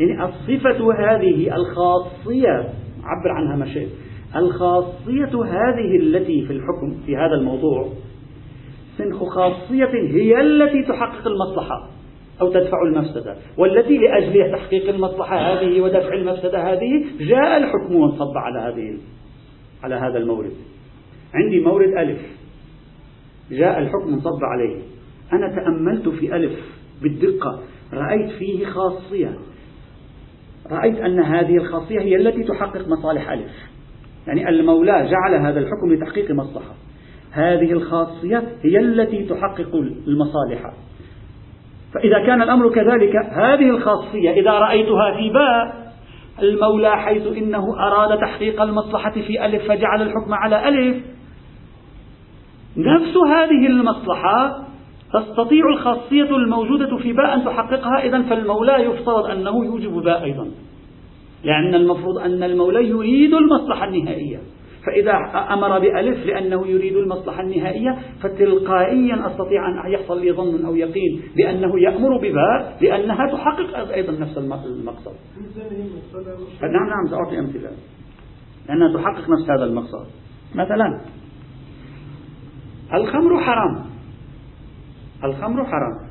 [0.00, 2.72] يعني الصفة هذه الخاصية
[3.04, 3.88] عبر عنها ما شئت
[4.36, 7.88] الخاصية هذه التي في الحكم في هذا الموضوع
[8.98, 11.90] سنخ خاصية هي التي تحقق المصلحة.
[12.40, 13.36] أو تدفع المفسدة.
[13.58, 18.98] والتي لأجل تحقيق المصلحة هذه ودفع المفسدة هذه جاء الحكم وانصب على هذه
[19.82, 20.52] على هذا المورد.
[21.34, 22.20] عندي مورد ألف.
[23.50, 24.82] جاء الحكم انصب عليه.
[25.32, 26.52] أنا تأملت في ألف
[27.02, 27.60] بالدقة.
[27.92, 29.38] رأيت فيه خاصية.
[30.70, 33.52] رأيت أن هذه الخاصية هي التي تحقق مصالح ألف.
[34.26, 36.74] يعني المولى جعل هذا الحكم لتحقيق مصلحة.
[37.30, 39.74] هذه الخاصية هي التي تحقق
[40.06, 40.72] المصالح.
[41.94, 45.86] فإذا كان الأمر كذلك هذه الخاصية إذا رأيتها في باء
[46.42, 50.96] المولى حيث إنه أراد تحقيق المصلحة في ألف فجعل الحكم على ألف.
[52.76, 54.66] نفس هذه المصلحة
[55.12, 60.50] تستطيع الخاصية الموجودة في باء أن تحققها إذا فالمولى يفترض أنه يوجب باء أيضا.
[61.44, 64.38] لأن المفروض أن المولى يريد المصلحة النهائية.
[64.86, 65.12] فإذا
[65.52, 71.80] أمر بألف لأنه يريد المصلحة النهائية فتلقائيا أستطيع أن يحصل لي ظن أو يقين بأنه
[71.80, 75.14] يأمر بباء لأنها تحقق أيضا نفس المقصد.
[76.62, 77.70] نعم نعم سأعطي أمثلة.
[78.68, 80.06] لأنها تحقق نفس هذا المقصد.
[80.54, 81.00] مثلا
[82.94, 83.84] الخمر حرام.
[85.24, 86.08] الخمر حرام.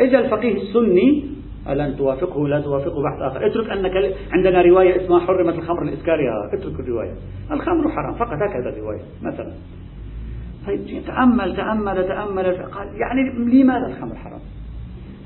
[0.00, 1.37] إذا الفقيه السني
[1.68, 3.46] ألا توافقه لا توافقه بحث آخر.
[3.46, 6.30] اترك أنك عندنا رواية اسمها حرمت الخمر الإسكارية.
[6.52, 7.14] اترك الرواية.
[7.50, 9.52] الخمر حرام فقط هكذا الرواية مثلا.
[10.66, 14.40] طيب تأمل تأمل تأمل قال يعني لماذا الخمر حرام؟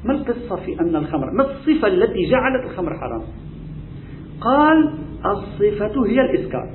[0.04, 3.22] ما القصة في أن الخمر ما الصفة التي جعلت الخمر حرام؟
[4.40, 4.94] قال
[5.26, 6.70] الصفة هي الإسكار.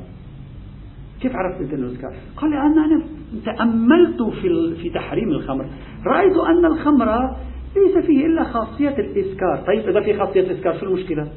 [1.21, 3.03] كيف عرفت أنه الإسكار؟ قال أنا
[3.45, 5.65] تأملت في في تحريم الخمر.
[6.05, 7.35] رأيت أن الخمر
[7.75, 11.27] ليس فيه إلا خاصية الإسكار طيب إذا في خاصية الإسكار شو المشكلة؟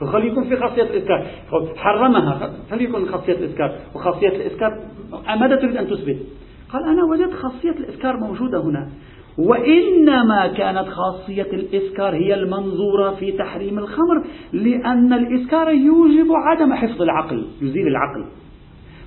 [0.00, 1.26] فخلي يكون في خاصية الإسكار
[1.76, 2.52] حرمها.
[2.70, 4.78] فليكن خاصية الإسكار وخاصية الإسكار
[5.40, 6.16] ماذا تريد أن تثبت.
[6.72, 8.88] قال أنا وجدت خاصية الإسكار موجودة هنا.
[9.38, 17.46] وإنما كانت خاصية الإسكار هي المنظورة في تحريم الخمر لأن الإسكار يوجب عدم حفظ العقل
[17.62, 18.24] يزيل العقل.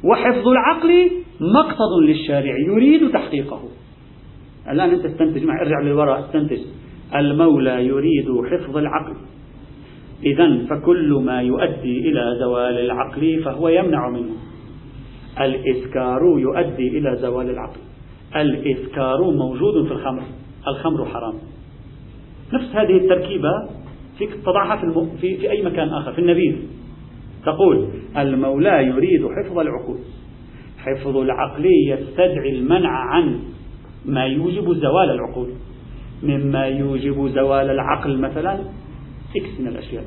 [0.04, 1.12] وحفظ العقل
[1.42, 3.62] مقصد للشارع يريد تحقيقه.
[4.70, 6.60] الآن أنت استنتج معي ارجع للوراء استنتج.
[7.16, 9.14] المولى يريد حفظ العقل.
[10.24, 14.34] إذا فكل ما يؤدي إلى زوال العقل فهو يمنع منه.
[15.42, 17.80] الإسكار يؤدي إلى زوال العقل.
[18.36, 20.24] الإسكار موجود في الخمر.
[20.68, 21.34] الخمر حرام.
[22.54, 23.50] نفس هذه التركيبة
[24.18, 25.10] فيك تضعها في, الم...
[25.22, 26.56] في, في أي مكان آخر في النبيذ.
[27.46, 30.00] تقول المولى يريد حفظ العقول.
[30.78, 33.40] حفظ العقل يستدعي المنع عن
[34.06, 35.50] ما يوجب زوال العقول
[36.24, 38.54] مما يوجب زوال العقل مثلا
[39.36, 40.04] إكس من الأشياء.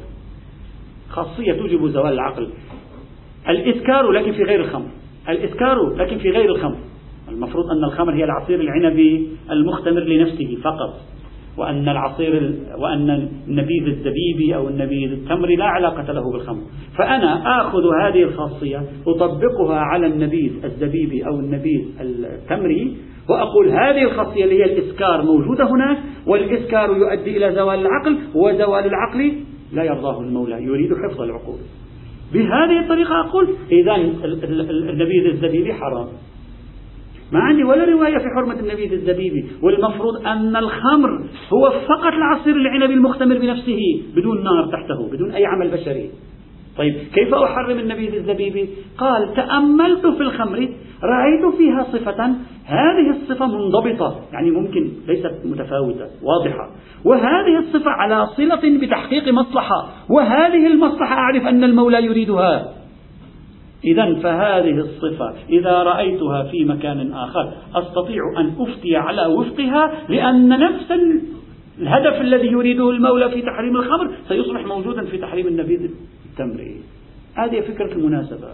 [1.08, 2.48] خاصية توجب زوال العقل.
[3.48, 4.88] الإسكار لكن في غير الخمر.
[5.28, 6.78] الإسكار لكن في غير الخمر.
[7.28, 11.00] المفروض أن الخمر هي العصير العنبي المختمر لنفسه فقط.
[11.56, 16.62] وأن العصير وأن النبيذ الزبيبي أو النبيذ التمري لا علاقة له بالخمر.
[16.98, 22.96] فأنا آخذ هذه الخاصية أطبقها على النبيذ الزبيبي أو النبيذ التمري
[23.30, 29.32] وأقول هذه الخاصية اللي هي الإسكار موجودة هناك والإسكار يؤدي إلى زوال العقل وزوال العقل
[29.72, 31.58] لا يرضاه المولى يريد حفظ العقول.
[32.32, 33.94] بهذه الطريقة أقول إذا
[34.90, 36.06] النبيذ الزبيبي حرام.
[37.32, 42.94] ما عندي ولا رواية في حرمة النبيذ الزبيبي والمفروض أن الخمر هو فقط العصير العنبي
[42.94, 43.78] المختمر بنفسه
[44.16, 46.10] بدون نار تحته بدون أي عمل بشري.
[46.78, 50.68] طيب كيف أحرم النبيذ الزبيبي قال تأملت في الخمر
[51.02, 52.24] رأيت فيها صفة
[52.64, 56.70] هذه الصفة منضبطة يعني ممكن ليست متفاوتة واضحة.
[57.04, 62.80] وهذه الصفة على صلة بتحقيق مصلحة وهذه المصلحة أعرف أن المولى يريدها.
[63.84, 70.92] إذا فهذه الصفة إذا رأيتها في مكان آخر أستطيع أن أفتي على وفقها لأن نفس
[71.78, 75.90] الهدف الذي يريده المولى في تحريم الخمر سيصبح موجودا في تحريم النبيذ
[76.30, 76.80] التمري
[77.34, 78.48] هذه فكرة المناسبة.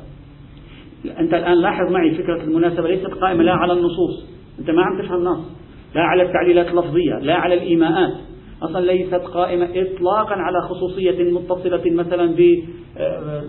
[1.18, 4.30] أنت الآن لاحظ معي فكرة المناسبة ليست قائمة لا على النصوص.
[4.58, 5.56] أنت ما عم تفهم نص
[5.94, 8.14] لا على التعليلات اللفظية لا على الإيماءات.
[8.62, 12.62] أصلا ليست قائمة إطلاقا على خصوصية متصلة مثلا ب
[12.98, 13.44] آه،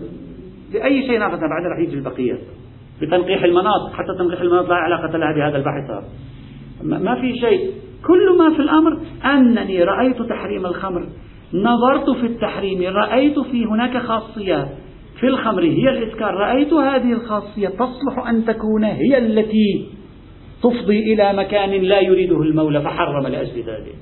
[0.72, 1.36] بأي شيء آخر.
[1.36, 2.38] بعدين راح يجي البقية.
[3.02, 3.92] بتنقيح المناط.
[3.92, 6.04] حتى تنقيح المناط لا علاقة لها بهذا البحث
[6.82, 7.72] ما في شيء.
[8.06, 11.08] كل ما في الأمر أنني رأيت تحريم الخمر.
[11.54, 14.68] نظرت في التحريم رأيت في هناك خاصية
[15.20, 19.86] في الخمر هي الإسكار رأيت هذه الخاصية تصلح أن تكون هي التي
[20.62, 23.96] تفضي إلى مكان لا يريده المولى فحرم لأجل ذلك.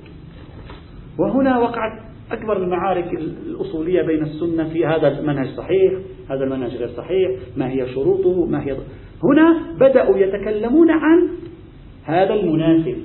[1.19, 3.13] وهنا وقعت أكبر المعارك
[3.47, 5.93] الأصولية بين السنة في هذا المنهج صحيح
[6.29, 8.77] هذا المنهج غير صحيح ما هي شروطه ما هي
[9.23, 11.29] هنا بدأوا يتكلمون عن
[12.03, 12.97] هذا المناسب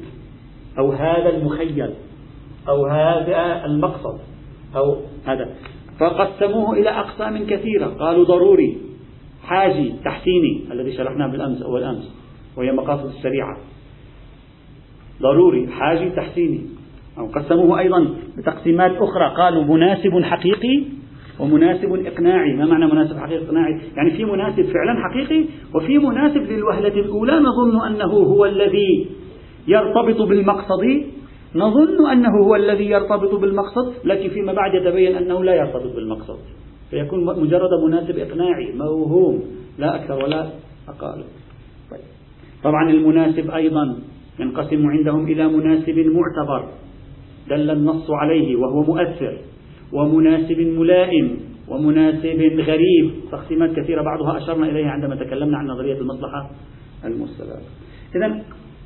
[0.79, 1.91] أو هذا المخيل
[2.69, 4.32] أو هذا المقصد.
[4.77, 5.49] أو هذا.
[6.01, 7.87] فقسموه إلى أقسام كثيرة.
[7.87, 8.77] قالوا ضروري
[9.45, 12.15] حاجي تحسيني الذي شرحناه بالأمس أول أمس
[12.57, 13.57] وهي مقاصد الشريعة.
[15.23, 16.61] ضروري حاجي تحسيني.
[17.19, 19.35] أو قسموه أيضا بتقسيمات أخرى.
[19.37, 20.83] قالوا مناسب حقيقي
[21.41, 22.53] ومناسب إقناعي.
[22.53, 27.33] ما معنى مناسب حقيقي إقناعي؟ يعني في مناسب فعلا حقيقي وفي مناسب للوهلة الأولى.
[27.33, 29.07] نظن أنه هو الذي
[29.69, 31.05] يرتبط بالمقصد
[31.55, 36.39] نظن أنه هو الذي يرتبط بالمقصد لكن فيما بعد يتبين أنه لا يرتبط بالمقصد.
[36.91, 39.43] فيكون مجرد مناسب إقناعي موهوم
[39.79, 40.51] لا أكثر ولا
[40.89, 41.25] أقل.
[41.91, 42.01] طيب.
[42.65, 43.97] طبعا المناسب أيضا
[44.39, 46.69] ينقسم عندهم إلى مناسب معتبر
[47.51, 49.39] دل النص عليه وهو مؤثر
[49.93, 51.37] ومناسب ملائم
[51.69, 53.13] ومناسب غريب.
[53.33, 56.51] تقسيمات كثيرة بعضها أشرنا إليها عندما تكلمنا عن نظرية المصلحة
[57.05, 57.61] المرسلة.
[58.17, 58.43] إذا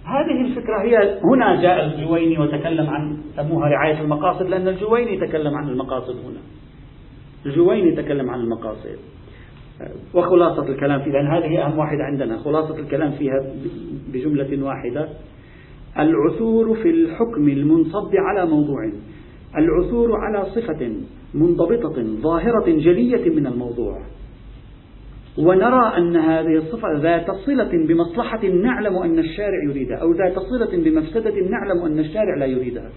[0.06, 5.68] هذه الفكرة هي هنا جاء الجويني وتكلم عن سموها رعاية المقاصد لأن الجويني تكلم عن
[5.68, 6.40] المقاصد هنا.
[7.46, 8.98] الجويني تكلم عن المقاصد.
[10.14, 12.38] وخلاصة الكلام فيها لأن هذه أهم واحدة عندنا.
[12.38, 13.44] خلاصة الكلام فيها
[14.12, 15.08] بجملة واحدة.
[15.98, 18.92] العثور في الحكم المنصب على موضوع.
[19.58, 20.92] العثور على صفة
[21.34, 24.02] منضبطة ظاهرة جلية من الموضوع.
[25.38, 31.34] ونرى أن هذه الصفة ذات صلة بمصلحة نعلم أن الشارع يريدها أو ذات صلة بمفسدة
[31.50, 32.90] نعلم أن الشارع لا يريدها.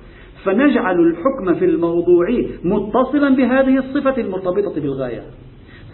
[0.43, 2.27] فنجعل الحكم في الموضوع
[2.63, 5.23] متصلا بهذه الصفة المرتبطة بالغاية.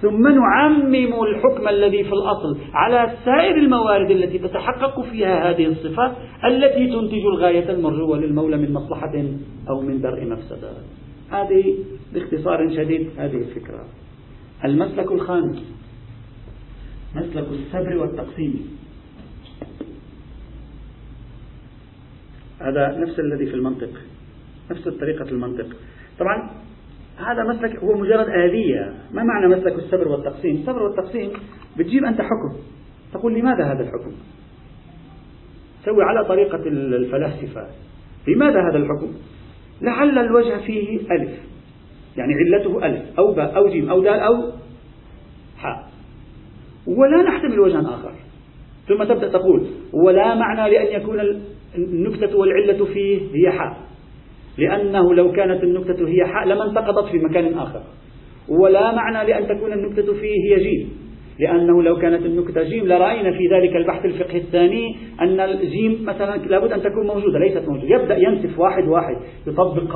[0.01, 6.15] ثم نعمم الحكم الذي في الأصل على سائر الموارد التي تتحقق فيها هذه الصفة
[6.47, 9.23] التي تنتج الغاية المرجوة للمولى من مصلحة
[9.69, 10.69] أو من درء مفسدة.
[11.31, 11.75] هذه
[12.13, 13.85] باختصار شديد هذه الفكرة.
[14.65, 15.84] المسلك الخامس.
[17.15, 18.77] مسلك السبر والتقسيم.
[22.59, 23.89] هذا نفس الذي في المنطق.
[24.71, 25.67] نفس طريقة المنطق.
[26.19, 26.49] طبعا
[27.17, 28.93] هذا مسلك هو مجرد آلية.
[29.13, 31.31] ما معنى مسلك السبر والتقسيم؟ السبر والتقسيم
[31.77, 32.57] بتجيب أنت حكم.
[33.13, 34.11] تقول لماذا هذا الحكم؟
[35.85, 37.67] سوي على طريقة الفلاسفة.
[38.27, 39.13] لماذا هذا الحكم؟
[39.81, 41.39] لعل الوجه فيه ألف.
[42.17, 43.19] يعني علته ألف.
[43.19, 44.64] أو باء أو جيم أو دال أو
[46.87, 48.11] ولا نحتمل وجها آخر.
[48.87, 51.19] ثم تبدأ تقول ولا معنى لأن يكون
[51.77, 53.77] النكتة والعلة فيه هي حاء.
[54.57, 57.81] لأنه لو كانت النكتة هي حاء لما انتقضت في مكان آخر.
[58.49, 60.89] ولا معنى لأن تكون النكتة فيه هي جيم.
[61.39, 66.71] لأنه لو كانت النكتة جيم لرأينا في ذلك البحث الفقهي الثاني أن الجيم مثلا لابد
[66.71, 67.95] أن تكون موجودة ليست موجودة.
[67.95, 69.15] يبدأ ينسف واحد واحد
[69.47, 69.91] يطبق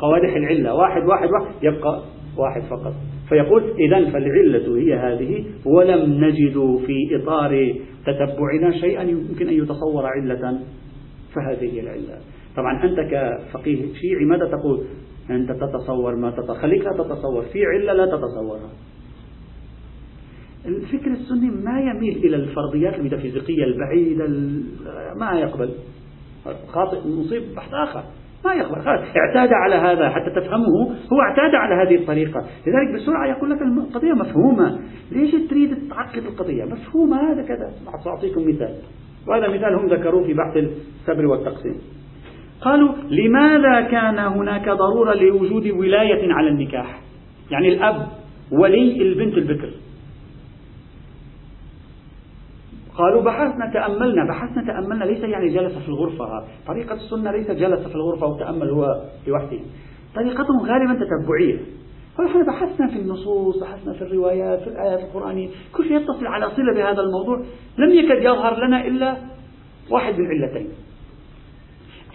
[0.00, 0.74] قوادح العلة.
[0.74, 2.02] واحد واحد واحد يبقى
[2.38, 2.94] واحد فقط.
[3.28, 7.74] فيقول إذا فالعلة هي هذه ولم نجد في إطار
[8.06, 10.60] تتبعنا شيئا يمكن أن يتصور علة
[11.34, 12.18] فهذه هي العلة.
[12.56, 14.84] طبعا أنت كفقيه شيعي ماذا تقول؟
[15.30, 18.70] أنت تتصور ما تتصور خليك لا تتصور في علة لا تتصورها.
[20.66, 24.26] الفكر السني ما يميل إلى الفرضيات الميتافيزيقية البعيدة
[25.16, 25.70] ما يقبل.
[26.68, 28.04] خاطئ مصيب بحث آخر.
[28.44, 30.90] ما يقبل خلاص اعتاد على هذا حتى تفهمه.
[31.12, 32.40] هو اعتاد على هذه الطريقة.
[32.66, 34.80] لذلك بسرعة يقول لك القضية مفهومة.
[35.12, 37.32] ليش تريد تعقد القضية؟ مفهومة.
[37.32, 37.70] هذا كذا.
[38.04, 38.74] سأعطيكم مثال.
[39.28, 41.74] وهذا مثال هم ذكروه في بحث السبر والتقسيم.
[42.60, 47.00] قالوا لماذا كان هناك ضرورة لوجود ولاية على النكاح؟
[47.50, 48.06] يعني الأب
[48.52, 49.70] ولي البنت البكر.
[52.98, 56.44] قالوا بحثنا تأملنا بحثنا تأملنا ليس يعني جلس في الغرفة.
[56.66, 59.58] طريقة السنة ليس جلس في الغرفة وتأمل هو لوحده.
[60.14, 61.60] طريقتهم غالبا تتبعية.
[62.18, 65.48] فنحن بحثنا في النصوص بحثنا في الروايات في الآيات القرآنية.
[65.72, 67.44] كل شيء يتصل على صلة بهذا الموضوع.
[67.78, 69.16] لم يكد يظهر لنا إلا
[69.90, 70.68] واحد من علتين.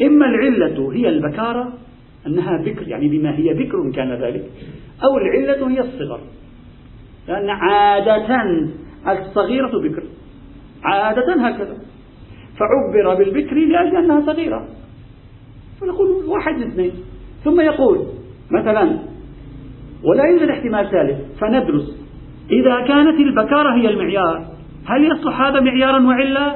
[0.02, 1.74] إما العلة هي البكارة
[2.28, 4.46] أنها بكر يعني بما هي بكر كان ذلك
[5.04, 6.20] أو العلة هي الصغر.
[7.28, 8.40] لأن عادة
[9.08, 10.04] الصغيرة بكر.
[10.84, 11.78] عادة هكذا.
[12.60, 14.68] فعبر بالبكر لأجل أنها صغيرة.
[15.82, 16.92] فنقول واحد اثنين.
[17.44, 18.08] ثم يقول
[18.52, 19.00] مثلا
[20.04, 22.00] ولا يوجد احتمال ثالث فندرس.
[22.52, 24.46] إذا كانت البكارة هي المعيار
[24.86, 26.56] هل يصلح هذا معيارا وعلا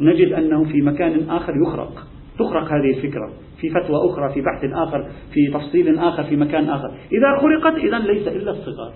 [0.00, 2.06] نجد أنه في مكان آخر يخرق.
[2.38, 3.32] تخرق هذه الفكرة.
[3.60, 6.88] في فتوى أخرى في بحث آخر في تفصيل آخر في مكان آخر.
[6.88, 8.92] إذا خرقت إذا ليس إلا الصغار.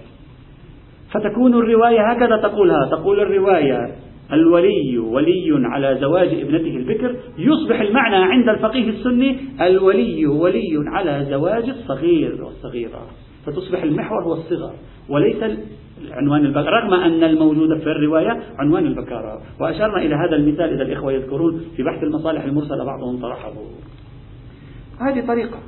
[1.13, 2.89] فتكون الرواية هكذا تقولها.
[2.91, 3.95] تقول الرواية
[4.33, 11.69] الولي ولي على زواج ابنته البكر يصبح المعنى عند الفقيه السني الولي ولي على زواج
[11.69, 13.07] الصغير والصغيرة.
[13.47, 14.73] فتصبح المحور هو الصغر
[15.09, 15.43] وليس
[16.11, 16.81] عنوان البكارة.
[16.81, 19.41] رغم أن الموجود في الرواية عنوان البكارة.
[19.61, 23.53] وأشرنا إلى هذا المثال إذا الإخوة يذكرون في بحث المصالح المرسلة بعضهم طرحه.
[25.01, 25.59] هذه طريقة.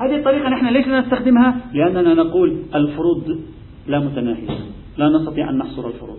[0.00, 3.38] هذه الطريقة نحن ليش نستخدمها؟ لأننا نقول الفروض
[3.86, 4.75] لا متناهية.
[4.98, 6.18] لا نستطيع أن نحصر الفروض.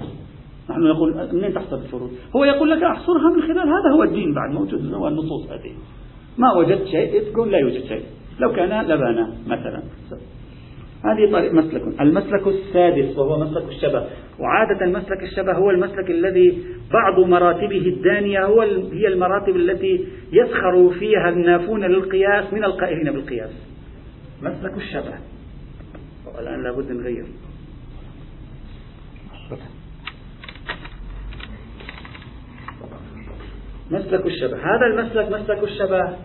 [0.69, 4.53] نحن نقول منين تحصل الفروض؟ هو يقول لك أحصرها من خلال هذا هو الدين بعد
[4.53, 5.71] موجود هو النصوص هذه.
[6.37, 8.03] ما وجدت شيء تقول لا يوجد شيء.
[8.39, 9.83] لو كان لبانا مثلا.
[11.05, 12.01] هذه طريق مسلك.
[12.01, 14.07] المسلك السادس وهو مسلك الشبه.
[14.39, 16.63] وعادة مسلك الشبه هو المسلك الذي
[16.93, 18.61] بعض مراتبه الدانية هو
[18.91, 23.51] هي المراتب التي يسخر فيها النافون للقياس من القائلين بالقياس.
[24.41, 25.13] مسلك الشبه.
[26.37, 27.25] والآن لابد نغير.
[33.91, 34.57] مسلك الشبه.
[34.57, 36.17] هذا المسلك مسلك الشبه.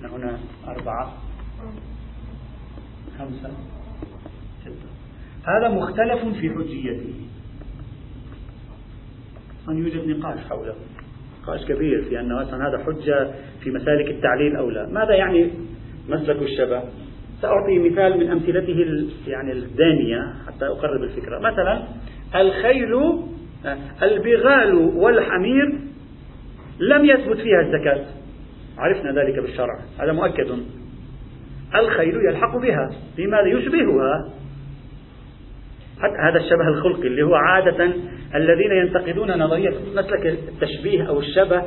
[0.00, 1.12] هنا أربعة.
[3.18, 3.50] خمسة.
[4.62, 4.88] ستة.
[5.46, 7.14] هذا مختلف في حجيته.
[9.68, 10.74] أن يوجد نقاش حوله.
[11.42, 14.86] نقاش كبير في أن مثلا هذا حجة في مسالك التعليل أو لا.
[14.86, 15.50] ماذا يعني
[16.08, 16.82] مسلك الشبه؟
[17.42, 21.38] سأعطي مثال من أمثلته يعني الدانية حتى أقرب الفكرة.
[21.38, 21.88] مثلا
[22.34, 23.22] الخيل
[24.02, 25.78] البغال والحمير
[26.80, 28.04] لم يثبت فيها الزكاة.
[28.78, 30.58] عرفنا ذلك بالشرع هذا مؤكد.
[31.74, 34.32] الخيل يلحق بها لماذا يشبهها.
[36.02, 37.92] هذا الشبه الخلقي اللي هو عادة
[38.34, 41.62] الذين ينتقدون نظرية مسلك التشبيه أو الشبه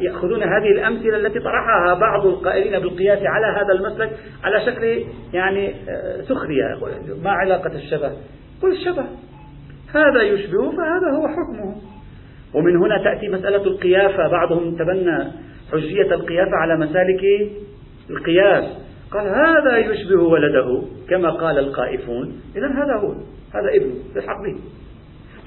[0.00, 4.10] يأخذون هذه الأمثلة التي طرحها بعض القائلين بالقياس على هذا المسلك
[4.44, 6.64] على شكل يعني آه، سخرية
[7.22, 8.12] ما علاقة الشبه؟
[8.62, 9.04] قل الشبه.
[9.94, 11.76] هذا يشبه فهذا هو حكمه.
[12.54, 15.24] ومن هنا تأتي مسألة القيافة بعضهم تبنى
[15.72, 17.50] حجية القيافة على مسالك
[18.10, 18.64] القياس.
[19.10, 22.40] قال هذا يشبه ولده كما قال القائفون.
[22.56, 23.12] إذا هذا هو
[23.54, 24.58] هذا ابنه يلحق به.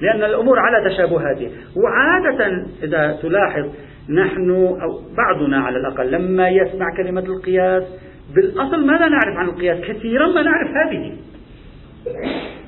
[0.00, 1.50] لأن الأمور على تشابهاته.
[1.76, 3.68] وعادة إذا تلاحظ
[4.08, 4.50] نحن
[4.82, 7.82] أو بعضنا على الأقل لما يسمع كلمة القياس
[8.34, 11.16] بالأصل ماذا نعرف عن القياس كثيرا ما نعرف هذه.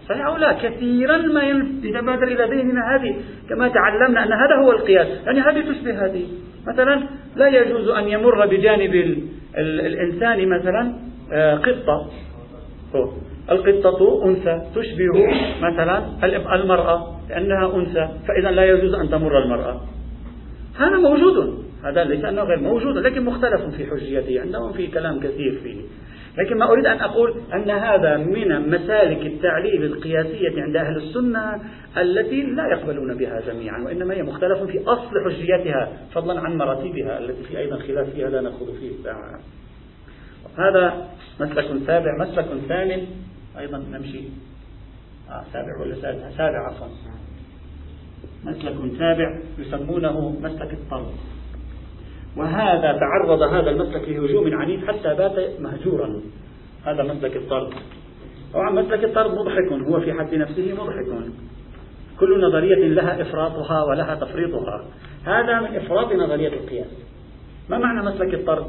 [0.08, 3.16] صحيح أو لا كثيرا ما يتبادر إلى ذهننا هذه
[3.48, 5.06] كما تعلمنا أن هذا هو القياس.
[5.26, 6.26] يعني هذه تشبه هذه.
[6.66, 9.18] مثلا لا يجوز أن يمر بجانب ال
[9.58, 10.92] ال الإنسان مثلا
[11.32, 12.10] آه، قطة.
[13.50, 15.26] القطة أنثى تشبه
[15.60, 16.02] مثلا
[16.54, 19.80] المرأة لأنها أنثى فإذا لا يجوز أن تمر المرأة.
[20.78, 21.64] هذا موجود.
[21.84, 25.80] هذا ليس أنه غير موجود لكن مختلف في حجيته عندهم في كلام كثير فيه.
[26.38, 31.62] لكن ما أريد أن أقول أن هذا من مسالك التعليل القياسية عند أهل السنة
[31.96, 37.44] التي لا يقبلون بها جميعا وإنما هي مختلف في أصل حجيتها فضلا عن مراتبها التي
[37.44, 38.90] في أيضا خلاف فيها لا نخوض فيه.
[38.90, 39.40] الساعة
[40.58, 41.08] هذا
[41.40, 42.18] مسلك سابع.
[42.18, 43.06] مسلك ثامن
[43.58, 44.20] أيضا نمشي.
[45.30, 46.86] آه سابع ولا سابع سابع عفوا.
[48.44, 51.33] مسلك سابع يسمونه مسلك الطرد
[52.36, 56.20] وهذا تعرض هذا المسلك لهجوم عنيف حتى بات مهجورا.
[56.84, 57.72] هذا مسلك الطرد.
[58.54, 61.30] طبعا مسلك الطرد مضحك هو في حد نفسه مضحك.
[62.20, 64.84] كل نظرية لها إفراطها ولها تفريطها.
[65.24, 66.90] هذا من إفراط نظرية القياس.
[67.70, 68.66] ما معنى مسلك الطرد؟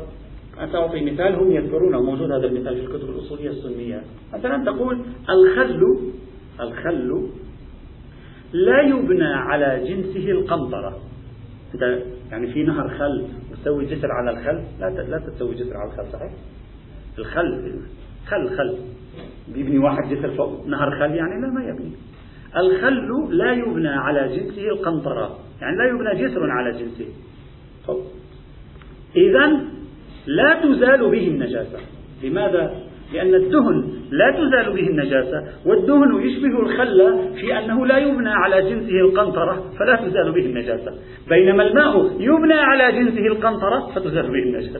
[0.71, 4.01] سأعطي مثال هم يذكرونه موجود هذا المثال في الكتب الأصولية السنية.
[4.33, 4.99] مثلا تقول
[5.29, 6.11] الخل
[6.59, 7.29] الخل
[8.53, 10.97] لا يبنى على جنسه القنطرة.
[11.75, 16.05] أنت يعني في نهر خل وتسوي جسر على الخل؟ لا لا تسوي جسر على الخل
[16.13, 16.31] صحيح؟
[17.17, 17.79] الخل
[18.27, 18.77] خل خل.
[19.47, 21.91] بيبني واحد جسر فوق نهر خل يعني؟ لا ما يبني.
[22.57, 27.05] الخل لا يبنى على جنسه القنطرة يعني لا يبنى جسر على جنسه.
[29.15, 29.61] إذا
[30.27, 31.79] لا تزال به النجاسة.
[32.23, 38.69] لماذا؟ لأن الدهن لا تزال به النجاسة والدهن يشبه الخل في أنه لا يبنى على
[38.69, 40.91] جنسه القنطرة فلا تزال به النجاسة.
[41.29, 44.79] بينما الماء يبنى على جنسه القنطرة فتزال به النجاسة.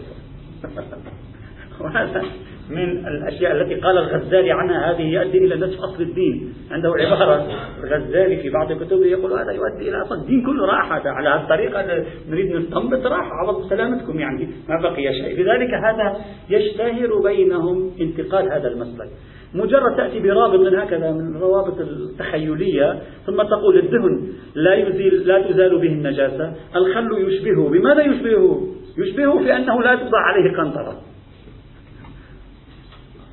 [1.81, 2.23] وهذا
[2.69, 7.47] من الأشياء التي قال الغزالي عنها هذه يؤدي إلى نصف أصل الدين عنده عبارة
[7.83, 12.05] الغزالي في بعض كتبه يقول هذا يؤدي إلى أصل الدين كله راح على هذه الطريقة
[12.29, 16.17] نريد نستنبط راح عوض سلامتكم يعني ما بقي شيء لذلك هذا
[16.49, 19.09] يشتهر بينهم انتقاد هذا المسلك
[19.55, 25.79] مجرد تأتي برابط من هكذا من الروابط التخيلية ثم تقول الدهن لا يزيل لا تزال
[25.79, 27.69] به النجاسة الخل يشبهه.
[27.69, 30.95] بماذا يشبهه؟ يشبهه في أنه لا توضع عليه قنطرة.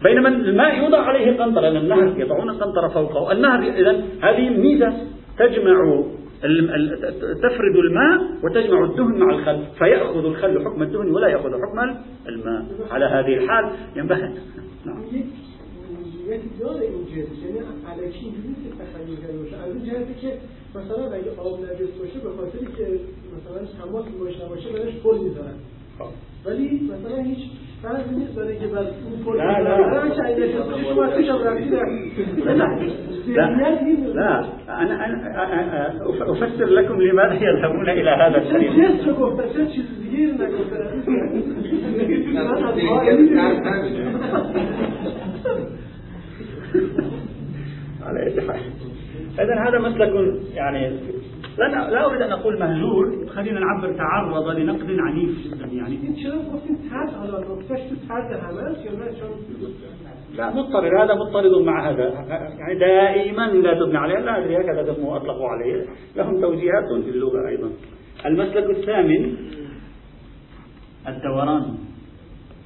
[0.02, 3.32] بينما الماء يوضع عليه قنطرة لأن النهر يضعون قنطرة فوقه.
[3.32, 4.92] النهر إذا هذه ميزة
[5.38, 6.04] تجمع
[7.42, 11.96] تفرد الماء وتجمع الدهن مع الخل فيأخذ الخل حكم الدهن ولا يأخذ حكم
[12.28, 12.64] الماء.
[12.90, 14.34] على هذه الحال ينبغي
[14.86, 15.02] نعم.
[20.74, 23.00] مثلا اگه آب نجس باشه به خاطری که
[23.37, 25.58] مثلا تماس باش نباشه بهش پل میذارن
[26.44, 27.38] ولی مثلا هیچ
[29.26, 29.76] پل لا لا
[34.14, 34.44] لا.
[34.68, 38.70] أنا أنا أفسر لكم لماذا يذهبون إلى هذا الشيء.
[48.02, 48.26] على
[49.38, 50.12] إذا هذا مسلك
[50.54, 50.90] يعني
[51.59, 53.27] لا لا أريد أن أقول مهجور.
[53.27, 55.98] خلينا نعبر تعرض لنقد عنيف جدا يعني.
[60.37, 62.05] لا مضطرد هذا مضطرد مع هذا.
[62.59, 64.19] يعني دائما لا تبنى عليه.
[64.19, 65.85] لا أدري هكذا أطلقوا عليه.
[66.17, 67.71] لهم توجيهات في اللغة أيضا.
[68.27, 69.37] المسلك الثامن.
[71.09, 71.75] الدوران.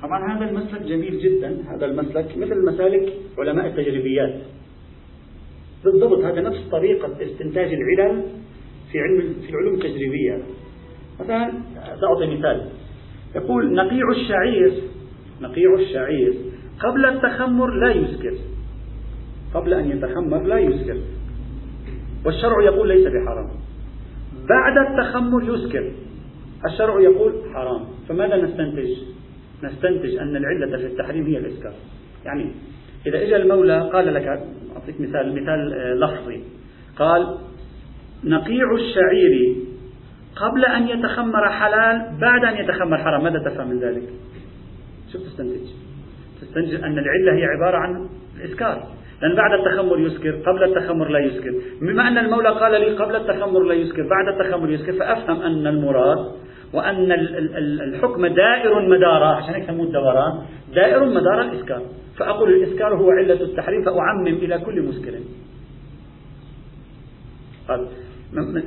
[0.03, 1.57] طبعا هذا المسلك جميل جدا.
[1.77, 4.35] هذا المسلك مثل مسالك علماء التجريبيات.
[5.85, 8.23] بالضبط هذا نفس طريقة استنتاج العلل.
[8.97, 10.43] في علم في العلوم التجريبية.
[11.21, 11.53] مثلا
[12.01, 12.69] سأعطي مثال.
[13.35, 14.73] يقول نقيع الشعير
[15.41, 16.35] نقيع الشعير
[16.81, 18.35] قبل التخمر لا يسكر.
[19.55, 20.99] قبل أن يتخمر لا يسكر.
[22.25, 23.49] والشرع يقول ليس بحرام.
[24.49, 25.93] بعد التخمر يسكر.
[26.67, 27.85] الشرع يقول حرام.
[28.09, 28.91] فماذا نستنتج؟
[29.63, 31.75] نستنتج أن العلة في التحريم هي الإسكار.
[32.25, 32.51] يعني
[33.07, 34.27] إذا إجا المولى قال لك
[34.77, 36.41] أعطيك مثال مثال آه، لفظي.
[36.99, 37.39] قال
[38.25, 39.57] نقيع الشعير
[40.37, 43.25] قبل أن يتخمر حلال بعد أن يتخمر حرام.
[43.25, 44.03] ماذا تفهم من ذلك؟
[45.13, 45.67] شو تستنتج؟
[46.41, 48.83] تستنتج أن العلة هي عبارة عن الإسكار.
[49.23, 51.55] لأن بعد التخمر يسكر قبل التخمر لا يسكر.
[51.81, 56.33] بما أن المولى قال لي قبل التخمر لا يسكر بعد التخمر يسكر فأفهم أن المراد
[56.73, 57.13] وأن
[57.89, 60.33] الحكم دائر مدار عشان هيك الدوران
[60.75, 61.83] دائر مدار الإسكار.
[62.19, 65.15] فأقول الإسكار هو علة التحريم فأعمم إلى كل مسكر.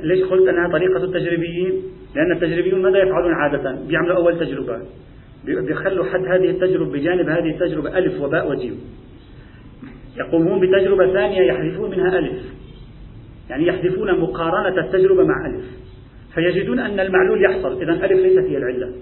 [0.02, 1.82] ليش قلت أنها طريقة التجريبيين؟
[2.16, 4.80] لأن التجريبيون ماذا يفعلون عادة؟ بيعملوا أول تجربة.
[5.44, 8.80] بيخلوا حد هذه التجربة بجانب هذه التجربة ألف وباء وجيم.
[10.16, 12.38] يقومون بتجربة ثانية يحذفون منها ألف.
[13.50, 15.64] يعني يحذفون مقارنة التجربة مع ألف.
[16.34, 17.82] فيجدون أن المعلول يحصل.
[17.82, 18.92] إذا ألف ليست هي العلة.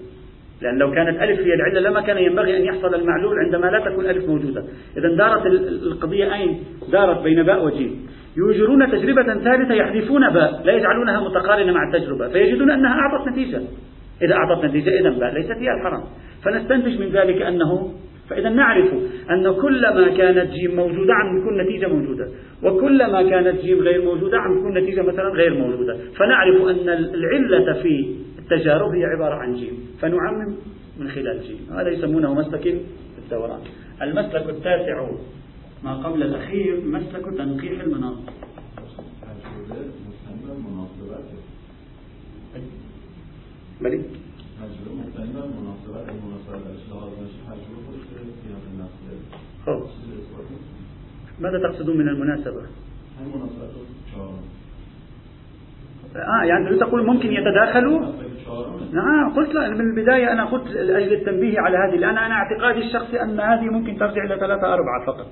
[0.61, 4.05] لأن لو كانت ألف هي العلة لما كان ينبغي أن يحصل المعلول عندما لا تكون
[4.05, 4.63] ألف موجودة.
[4.97, 5.45] إذا دارت
[5.83, 6.59] القضية أين؟
[6.91, 8.07] دارت بين باء وجيم.
[8.37, 13.61] يوجرون تجربة ثالثة يحذفون باء لا يجعلونها متقارنة مع التجربة فيجدون أنها أعطت نتيجة.
[14.21, 16.03] إذا أعطت نتيجة إذا باء ليست هي الحرام.
[16.43, 17.91] فنستنتج من ذلك أنه
[18.29, 18.93] فإذا نعرف
[19.31, 22.27] أن كلما كانت جيم موجودة عم يكون نتيجة موجودة
[22.63, 25.97] وكلما كانت جيم غير موجودة عم يكون نتيجة مثلا غير موجودة.
[26.17, 28.15] فنعرف أن العلة في
[28.51, 29.77] التجارب هي عبارة عن جيم.
[30.01, 30.55] فنعمم
[30.99, 31.67] من خلال جيم.
[31.71, 32.81] هذا يسمونه مسلك
[33.17, 33.61] الدوران.
[34.01, 35.09] المسلك التاسع
[35.83, 38.17] ما قبل الأخير مسلك تنقيح المناط
[43.81, 44.01] بلي؟
[51.39, 52.61] ماذا تقصدون من المناسبة؟
[56.15, 58.28] آه يعني تقول ممكن يتداخلوا؟
[58.93, 63.21] نعم قلت لا من البداية أنا قلت لأجل التنبيه على هذه لأن أنا اعتقادي الشخصي
[63.21, 65.27] أن هذه ممكن ترجع إلى ثلاثة أربعة فقط.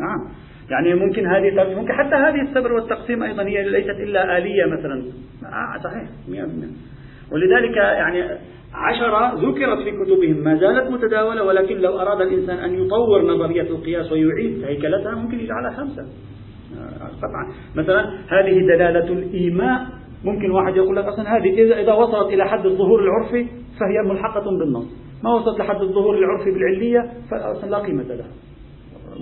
[0.00, 0.28] نعم.
[0.70, 5.02] يعني ممكن هذه ممكن حتى هذه الصبر والتقسيم أيضا هي ليست إلا آلية مثلا.
[5.44, 8.38] آه صحيح 100% ولذلك يعني
[8.74, 14.12] عشرة ذكرت في كتبهم ما زالت متداولة ولكن لو أراد الإنسان أن يطور نظرية القياس
[14.12, 16.02] ويعيد هيكلتها ممكن يجعلها خمسة.
[16.02, 17.52] آه، طبعا.
[17.76, 19.86] مثلا هذه دلالة الإيماء
[20.26, 23.46] ممكن واحد يقول لك أصلا هذه إذا إذا وصلت إلى حد الظهور العرفي
[23.80, 24.86] فهي ملحقة بالنص.
[25.24, 28.30] ما وصلت لحد الظهور العرفي بالعلية فأصلا لا قيمة لها.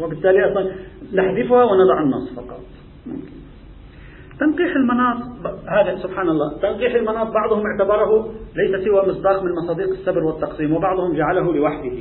[0.00, 0.72] وبالتالي أصلا
[1.14, 2.60] نحذفها ونضع النص فقط.
[3.06, 3.34] ممكن.
[4.40, 5.16] تنقيح المناط
[5.68, 6.58] هذا سبحان الله.
[6.58, 11.98] تنقيح المناط بعضهم اعتبره ليس سوى مصداق من مصادق السبر والتقسيم وبعضهم جعله لوحده.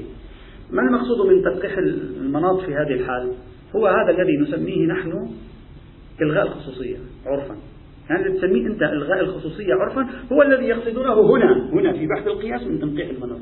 [0.71, 3.33] ما المقصود من تنقيح المناط في هذه الحال؟
[3.75, 5.29] هو هذا الذي نسميه نحن
[6.21, 7.55] إلغاء الخصوصية عرفا.
[8.09, 12.79] يعني تسميه أنت إلغاء الخصوصية عرفا هو الذي يقصدونه هنا هنا في بحث القياس من
[12.79, 13.39] تنقيح المناط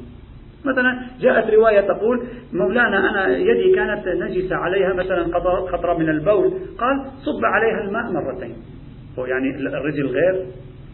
[0.66, 5.24] مثلا جاءت رواية تقول مولانا أنا يدي كانت نجسة عليها مثلا
[5.72, 6.54] قطرة من البول.
[6.78, 8.56] قال صب عليها الماء مرتين.
[9.20, 10.46] هو يعني الرجل غير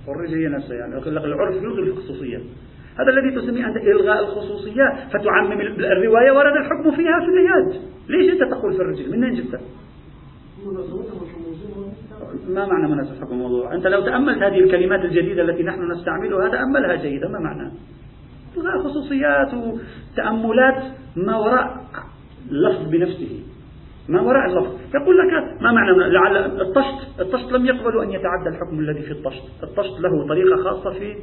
[0.08, 2.38] والرجل هي نفسها يعني العرف يلغي الخصوصية.
[3.00, 8.52] هذا الذي تسميه أنت إلغاء الخصوصيات فتعمم الرواية ورد الحكم فيها في اليد ليش أنت
[8.52, 9.62] تقول في الرجل؟ من أين جبتها
[12.50, 16.96] ما معنى مناسبة حكم الموضوع؟ أنت لو تأملت هذه الكلمات الجديدة التي نحن نستعملها تأملها
[16.96, 17.72] جيدا ما معنى؟
[18.58, 20.84] إلغاء خصوصيات وتأملات
[21.16, 21.78] ما وراء
[22.52, 23.40] اللفظ بنفسه.
[24.10, 24.74] ما وراء اللفظ.
[24.96, 29.44] يقول لك ما معنى؟ لعل الطشت الطشت لم يقبلوا أن يتعدى الحكم الذي في الطشت.
[29.64, 31.16] الطشت له طريقة خاصة في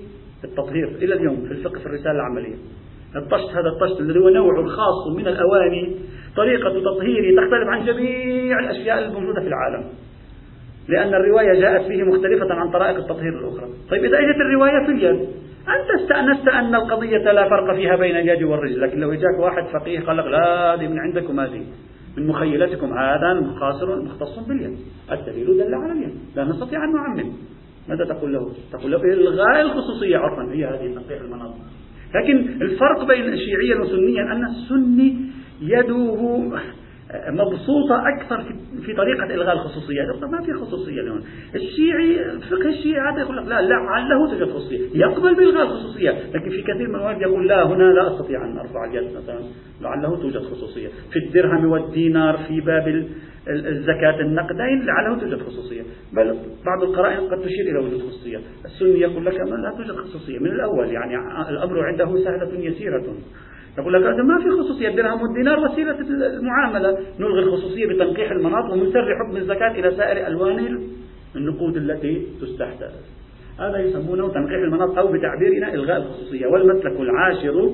[0.44, 2.56] التطهير إلى اليوم في الفقه في الرسالة العملية.
[3.16, 5.96] الطشت هذا الطشت الذي هو نوع خاص من الأواني
[6.36, 9.84] طريقة تطهيره تختلف عن جميع الأشياء الموجودة في العالم.
[10.88, 13.68] لأن الرواية جاءت فيه مختلفة عن طرائق التطهير الأخرى.
[13.90, 15.28] طيب إذا أجت الرواية في اليد
[15.68, 20.00] أنت استأنست أن القضية لا فرق فيها بين اليد والرجل لكن لو جاك واحد فقيه
[20.00, 21.62] قال لك لا هذه من عندكم هذه
[22.16, 24.78] من مخيلتكم هذا قاصر مختص باليد.
[25.12, 27.32] الدليل دل على اليد لا نستطيع أن نعمم.
[27.88, 31.58] ماذا تقول له؟ تقول له إلغاء الخصوصية عرفا هي هذه تنقيح المناطق.
[32.14, 35.16] لكن الفرق بين شيعيا وسنيا أن السني
[35.60, 36.42] يده
[37.28, 38.44] مبسوطة أكثر
[38.86, 40.24] في طريقة إلغاء الخصوصيات.
[40.24, 41.20] ما في خصوصية اليوم؟
[41.54, 46.10] الشيعي فقه الشيعي هذا يقول لك لا لعله توجد خصوصية يقبل بإلغاء الخصوصية.
[46.10, 49.40] لكن في كثير من المواد يقول لا هنا لا أستطيع أن أرفع اليد مثلا.
[49.80, 50.88] لعله توجد خصوصية.
[51.12, 53.06] في الدرهم والدينار في باب
[53.48, 55.82] الزكاة النقدين لعله توجد خصوصية.
[56.12, 56.36] بل
[56.66, 58.38] بعض القرائن قد تشير إلى وجود خصوصية.
[58.64, 60.38] السني يقول لك لا توجد خصوصية.
[60.38, 61.14] من الأول يعني
[61.50, 63.14] الأمر عنده سهلة يسيرة.
[63.78, 64.88] يقول لك هذا ما في خصوصية.
[64.88, 65.96] الدرهم والدينار وسيلة
[66.38, 66.98] المعاملة.
[67.20, 70.88] نلغي الخصوصية بتنقيح المناط ومنسر حكم الزكاة إلى سائر ألوان
[71.36, 72.92] النقود التي تستحدث.
[73.58, 76.46] هذا يسمونه تنقيح المناط أو بتعبيرنا إلغاء الخصوصية.
[76.46, 77.70] والمسلك العاشر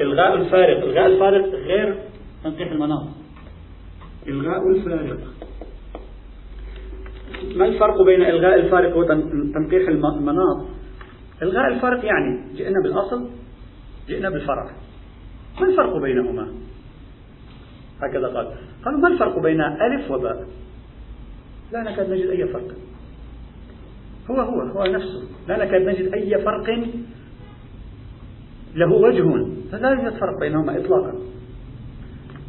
[0.00, 0.84] إلغاء الفارق.
[0.84, 1.98] إلغاء الفارق غير
[2.44, 3.08] تنقيح المناط
[4.28, 5.18] إلغاء الفارق.
[7.56, 10.66] ما الفرق بين إلغاء الفارق وتنقيح المناط
[11.42, 13.28] إلغاء الفارق يعني جئنا بالأصل
[14.08, 14.70] جئنا بالفرع
[15.60, 16.48] ما الفرق بينهما؟
[18.02, 18.48] هكذا قال.
[18.84, 20.46] قالوا ما الفرق بين ألف وباء؟
[21.72, 22.68] لا نكاد نجد أي فرق.
[24.30, 25.22] هو هو هو نفسه.
[25.48, 26.70] لا نكاد نجد أي فرق
[28.74, 29.46] له وجه.
[29.72, 31.12] لا يوجد فرق بينهما إطلاقا.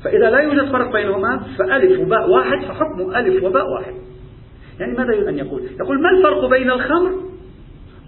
[0.04, 3.94] فإذا لا يوجد فرق بينهما فألف وباء واحد فحكم ألف وباء واحد.
[4.80, 7.12] يعني ماذا يريد أن يقول؟ يقول ما الفرق بين الخمر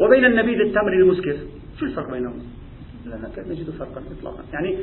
[0.02, 1.38] وبين النبيذ التمر المسكر؟
[1.80, 2.42] شو الفرق بينهما؟
[3.06, 4.78] لا نجد فرقا اطلاقا؟ يعني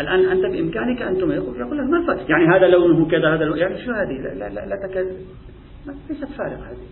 [0.00, 3.60] الآن أنت بإمكانك أن يقول يقول لك ما الفرق يعني هذا لونه كذا هذا لونه
[3.60, 5.06] يعني شو هذه؟ لا لا لا, لا تكاد
[6.10, 6.86] ليست فارقة هذه.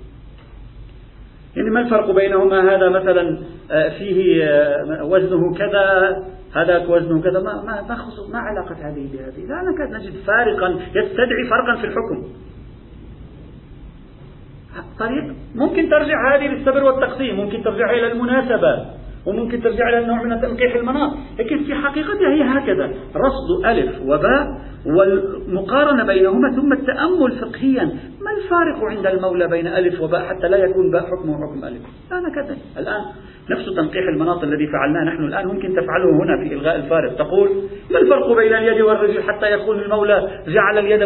[1.56, 3.38] يعني ما الفرق بينهما؟ هذا مثلا
[3.70, 6.16] آه، فيه آه، وزنه كذا
[6.54, 7.40] هذاك وزنه كذا.
[7.40, 7.96] ما ما ما,
[8.32, 12.28] ما علاقة هذه بهذه؟ لا نكاد نجد فارقا يستدعي فرقا في الحكم.
[14.98, 18.99] طريق ممكن ترجع هذه للسبر والتقسيم ممكن ترجع إلى المناسبة.
[19.26, 21.10] وممكن ترجع إلى نوع من تنقيح المناط.
[21.38, 22.86] لكن في حقيقتها هي هكذا.
[23.16, 24.46] رصد ألف وباء
[24.86, 27.90] والمقارنة بينهما ثم التأمل فقهيا.
[28.24, 32.34] ما الفارق عند المولى بين ألف وباء حتى لا يكون باء حكمه حكم ألف؟ أنا
[32.34, 32.56] كذا.
[32.78, 33.04] الآن
[33.50, 37.48] نفس تنقيح المناط الذي فعلناه نحن الآن ممكن تفعله هنا في إلغاء الفارق تقول
[37.90, 41.00] ما الفرق بين اليد والرجل حتى يكون المولى جعل اليد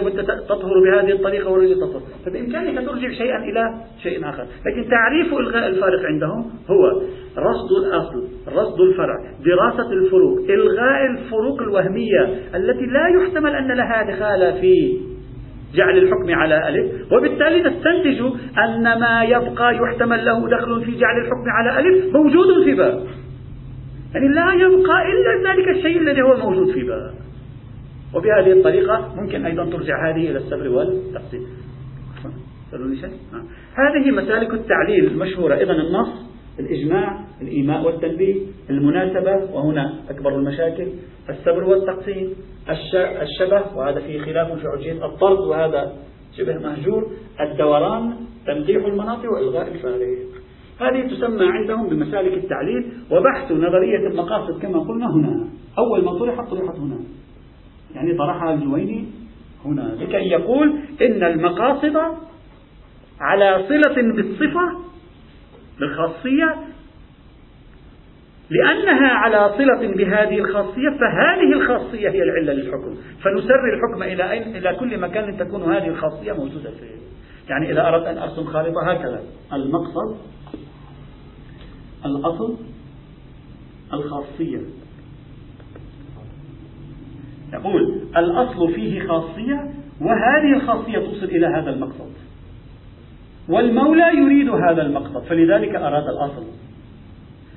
[0.49, 4.47] تطهر بهذه الطريقة والرجل تطهر؟ فبإمكانك ترجع شيئا إلى شيء آخر.
[4.67, 7.03] لكن تعريف إلغاء الفارق عندهم هو
[7.39, 12.23] رصد الأصل رصد الفرع دراسة الفروق إلغاء الفروق الوهمية
[12.55, 15.01] التي لا يحتمل أن لها دخال في
[15.75, 17.13] جعل الحكم على ألف.
[17.13, 18.21] وبالتالي نستنتج
[18.59, 23.07] أن ما يبقى يحتمل له دخل في جعل الحكم على ألف موجود في باء
[24.15, 27.15] يعني لا يبقى إلا ذلك الشيء الذي هو موجود في باء
[28.15, 31.47] وبهذه الطريقة ممكن أيضا ترجع هذه إلى السبر والتقسيم.
[33.75, 36.34] هذه مسالك التعليل المشهورة إذا النص.
[36.59, 38.35] الإجماع الإيماء والتنبيه
[38.71, 40.89] المناسبة وهنا أكبر المشاكل
[41.31, 42.35] السبر والتقسيم
[43.23, 45.93] الشبه وهذا فيه خلاف في عجية الطرد وهذا
[46.37, 48.15] شبه مهجور الدوران
[48.47, 50.35] تمديح المناطق وإلغاء الفارق
[50.81, 55.49] هذه تسمى عندهم بمسالك التعليل وبحث نظرية المقاصد كما قلنا هنا.
[55.79, 56.97] أول ما طرحت طرحت هنا.
[57.95, 59.05] يعني طرحها الجويني
[59.65, 61.97] هنا لكي يقول إن المقاصد
[63.21, 64.79] على صلة بالصفة
[65.81, 66.57] بالخاصية.
[68.51, 72.95] لأنها على صلة بهذه الخاصية فهذه الخاصية هي العلة للحكم.
[73.23, 76.95] فنسر الحكم إلى أين؟ إلى كل مكان تكون هذه الخاصية موجودة فيه.
[77.49, 79.23] يعني إذا أردت أن أرسم خارطة هكذا
[79.53, 80.17] المقصد
[82.05, 82.57] الأصل
[83.93, 84.61] الخاصية.
[87.53, 89.71] يقول الأصل فيه خاصية
[90.01, 92.24] وهذه الخاصية توصل إلى هذا المقصد.
[93.49, 96.45] والمولى يريد هذا المقصد فلذلك أراد الأصل.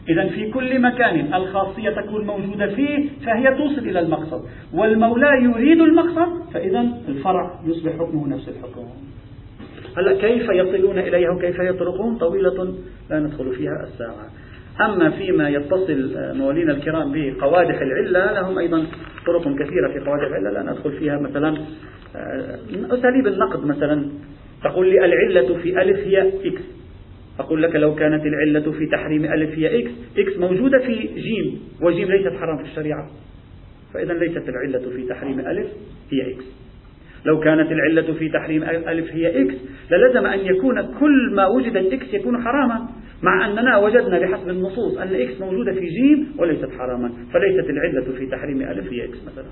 [0.10, 4.42] إذا في كل مكان الخاصية تكون موجودة فيه فهي توصل إلى المقصد.
[4.74, 8.88] والمولى يريد المقصد فإذا الفرع يصبح حكمه نفس الحكم.
[9.98, 12.74] هلا كيف يصلون إليها وكيف يطرقون؟ طويلة
[13.10, 14.30] لا ندخل فيها الساعة.
[14.82, 18.86] أما فيما يتصل موالينا الكرام بقوادح العلة لهم أيضا
[19.26, 21.58] طرق كثيرة في قوادح العلة لا ندخل فيها مثلا
[22.16, 22.60] آه،
[22.92, 24.10] أساليب النقد مثلا.
[24.64, 26.62] تقول لي العلة في ألف هي X.
[27.40, 32.12] أقول لك لو كانت العلة في تحريم ألف هي X X موجودة في جيم وجيم
[32.12, 33.10] ليست حرام في الشريعة.
[33.94, 35.68] فإذا ليست العلة في تحريم ألف
[36.12, 36.46] هي X.
[37.26, 39.56] لو كانت العلة في تحريم ألف هي X
[39.92, 42.88] للزم أن يكون كل ما وجد X يكون حراما
[43.24, 48.26] مع أننا وجدنا بحسب النصوص أن X موجودة في جيم وليست حراما فليست العلة في
[48.26, 49.46] تحريم ألف هي X مثلا.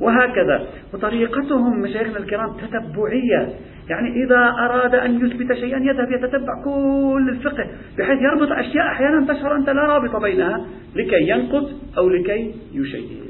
[0.00, 0.66] وهكذا.
[0.94, 3.48] وطريقتهم مشايخنا الكرام تتبعية.
[3.90, 7.66] يعني إذا أراد أن يثبت شيئا يذهب يتتبع كل الفقه
[7.98, 10.66] بحيث يربط أشياء أحيانا تشعر أنت لا رابط بينها
[10.96, 11.68] لكي ينقض
[11.98, 13.24] أو لكي يشيد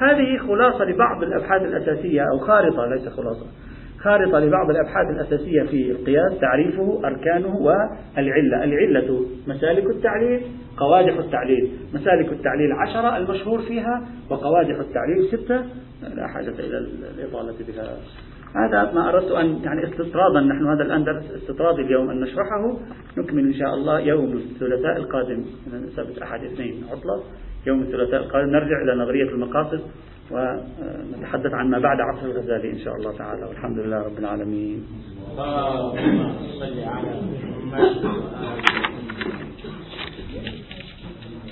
[0.00, 3.46] هذه خلاصة لبعض الأبحاث الأساسية أو خارطة ليس خلاصة.
[3.98, 8.64] خارطة لبعض الأبحاث الأساسية في القياس تعريفه أركانه والعلة.
[8.64, 10.40] العلة مسالك التعليل
[10.80, 11.70] قوادح التعليل.
[11.94, 15.64] مسالك التعليل عشرة المشهور فيها وقوادح التعليل ستة.
[16.02, 16.78] لا حاجة إلى
[17.18, 17.96] الإطالة بها.
[18.54, 22.78] هذا ما أردت أن يعني استطرادا نحن هذا الآن درس استطرادي اليوم أن نشرحه.
[23.18, 25.44] نكمل إن شاء الله يوم الثلاثاء القادم.
[25.96, 27.22] سبت أحد اثنين عطلة.
[27.66, 28.50] يوم الثلاثاء القادم.
[28.50, 29.80] نرجع إلى نظرية المقاصد
[30.30, 33.44] ونتحدث عن ما بعد عصر الغزالي إن شاء الله تعالى.
[33.44, 34.84] والحمد لله رب العالمين.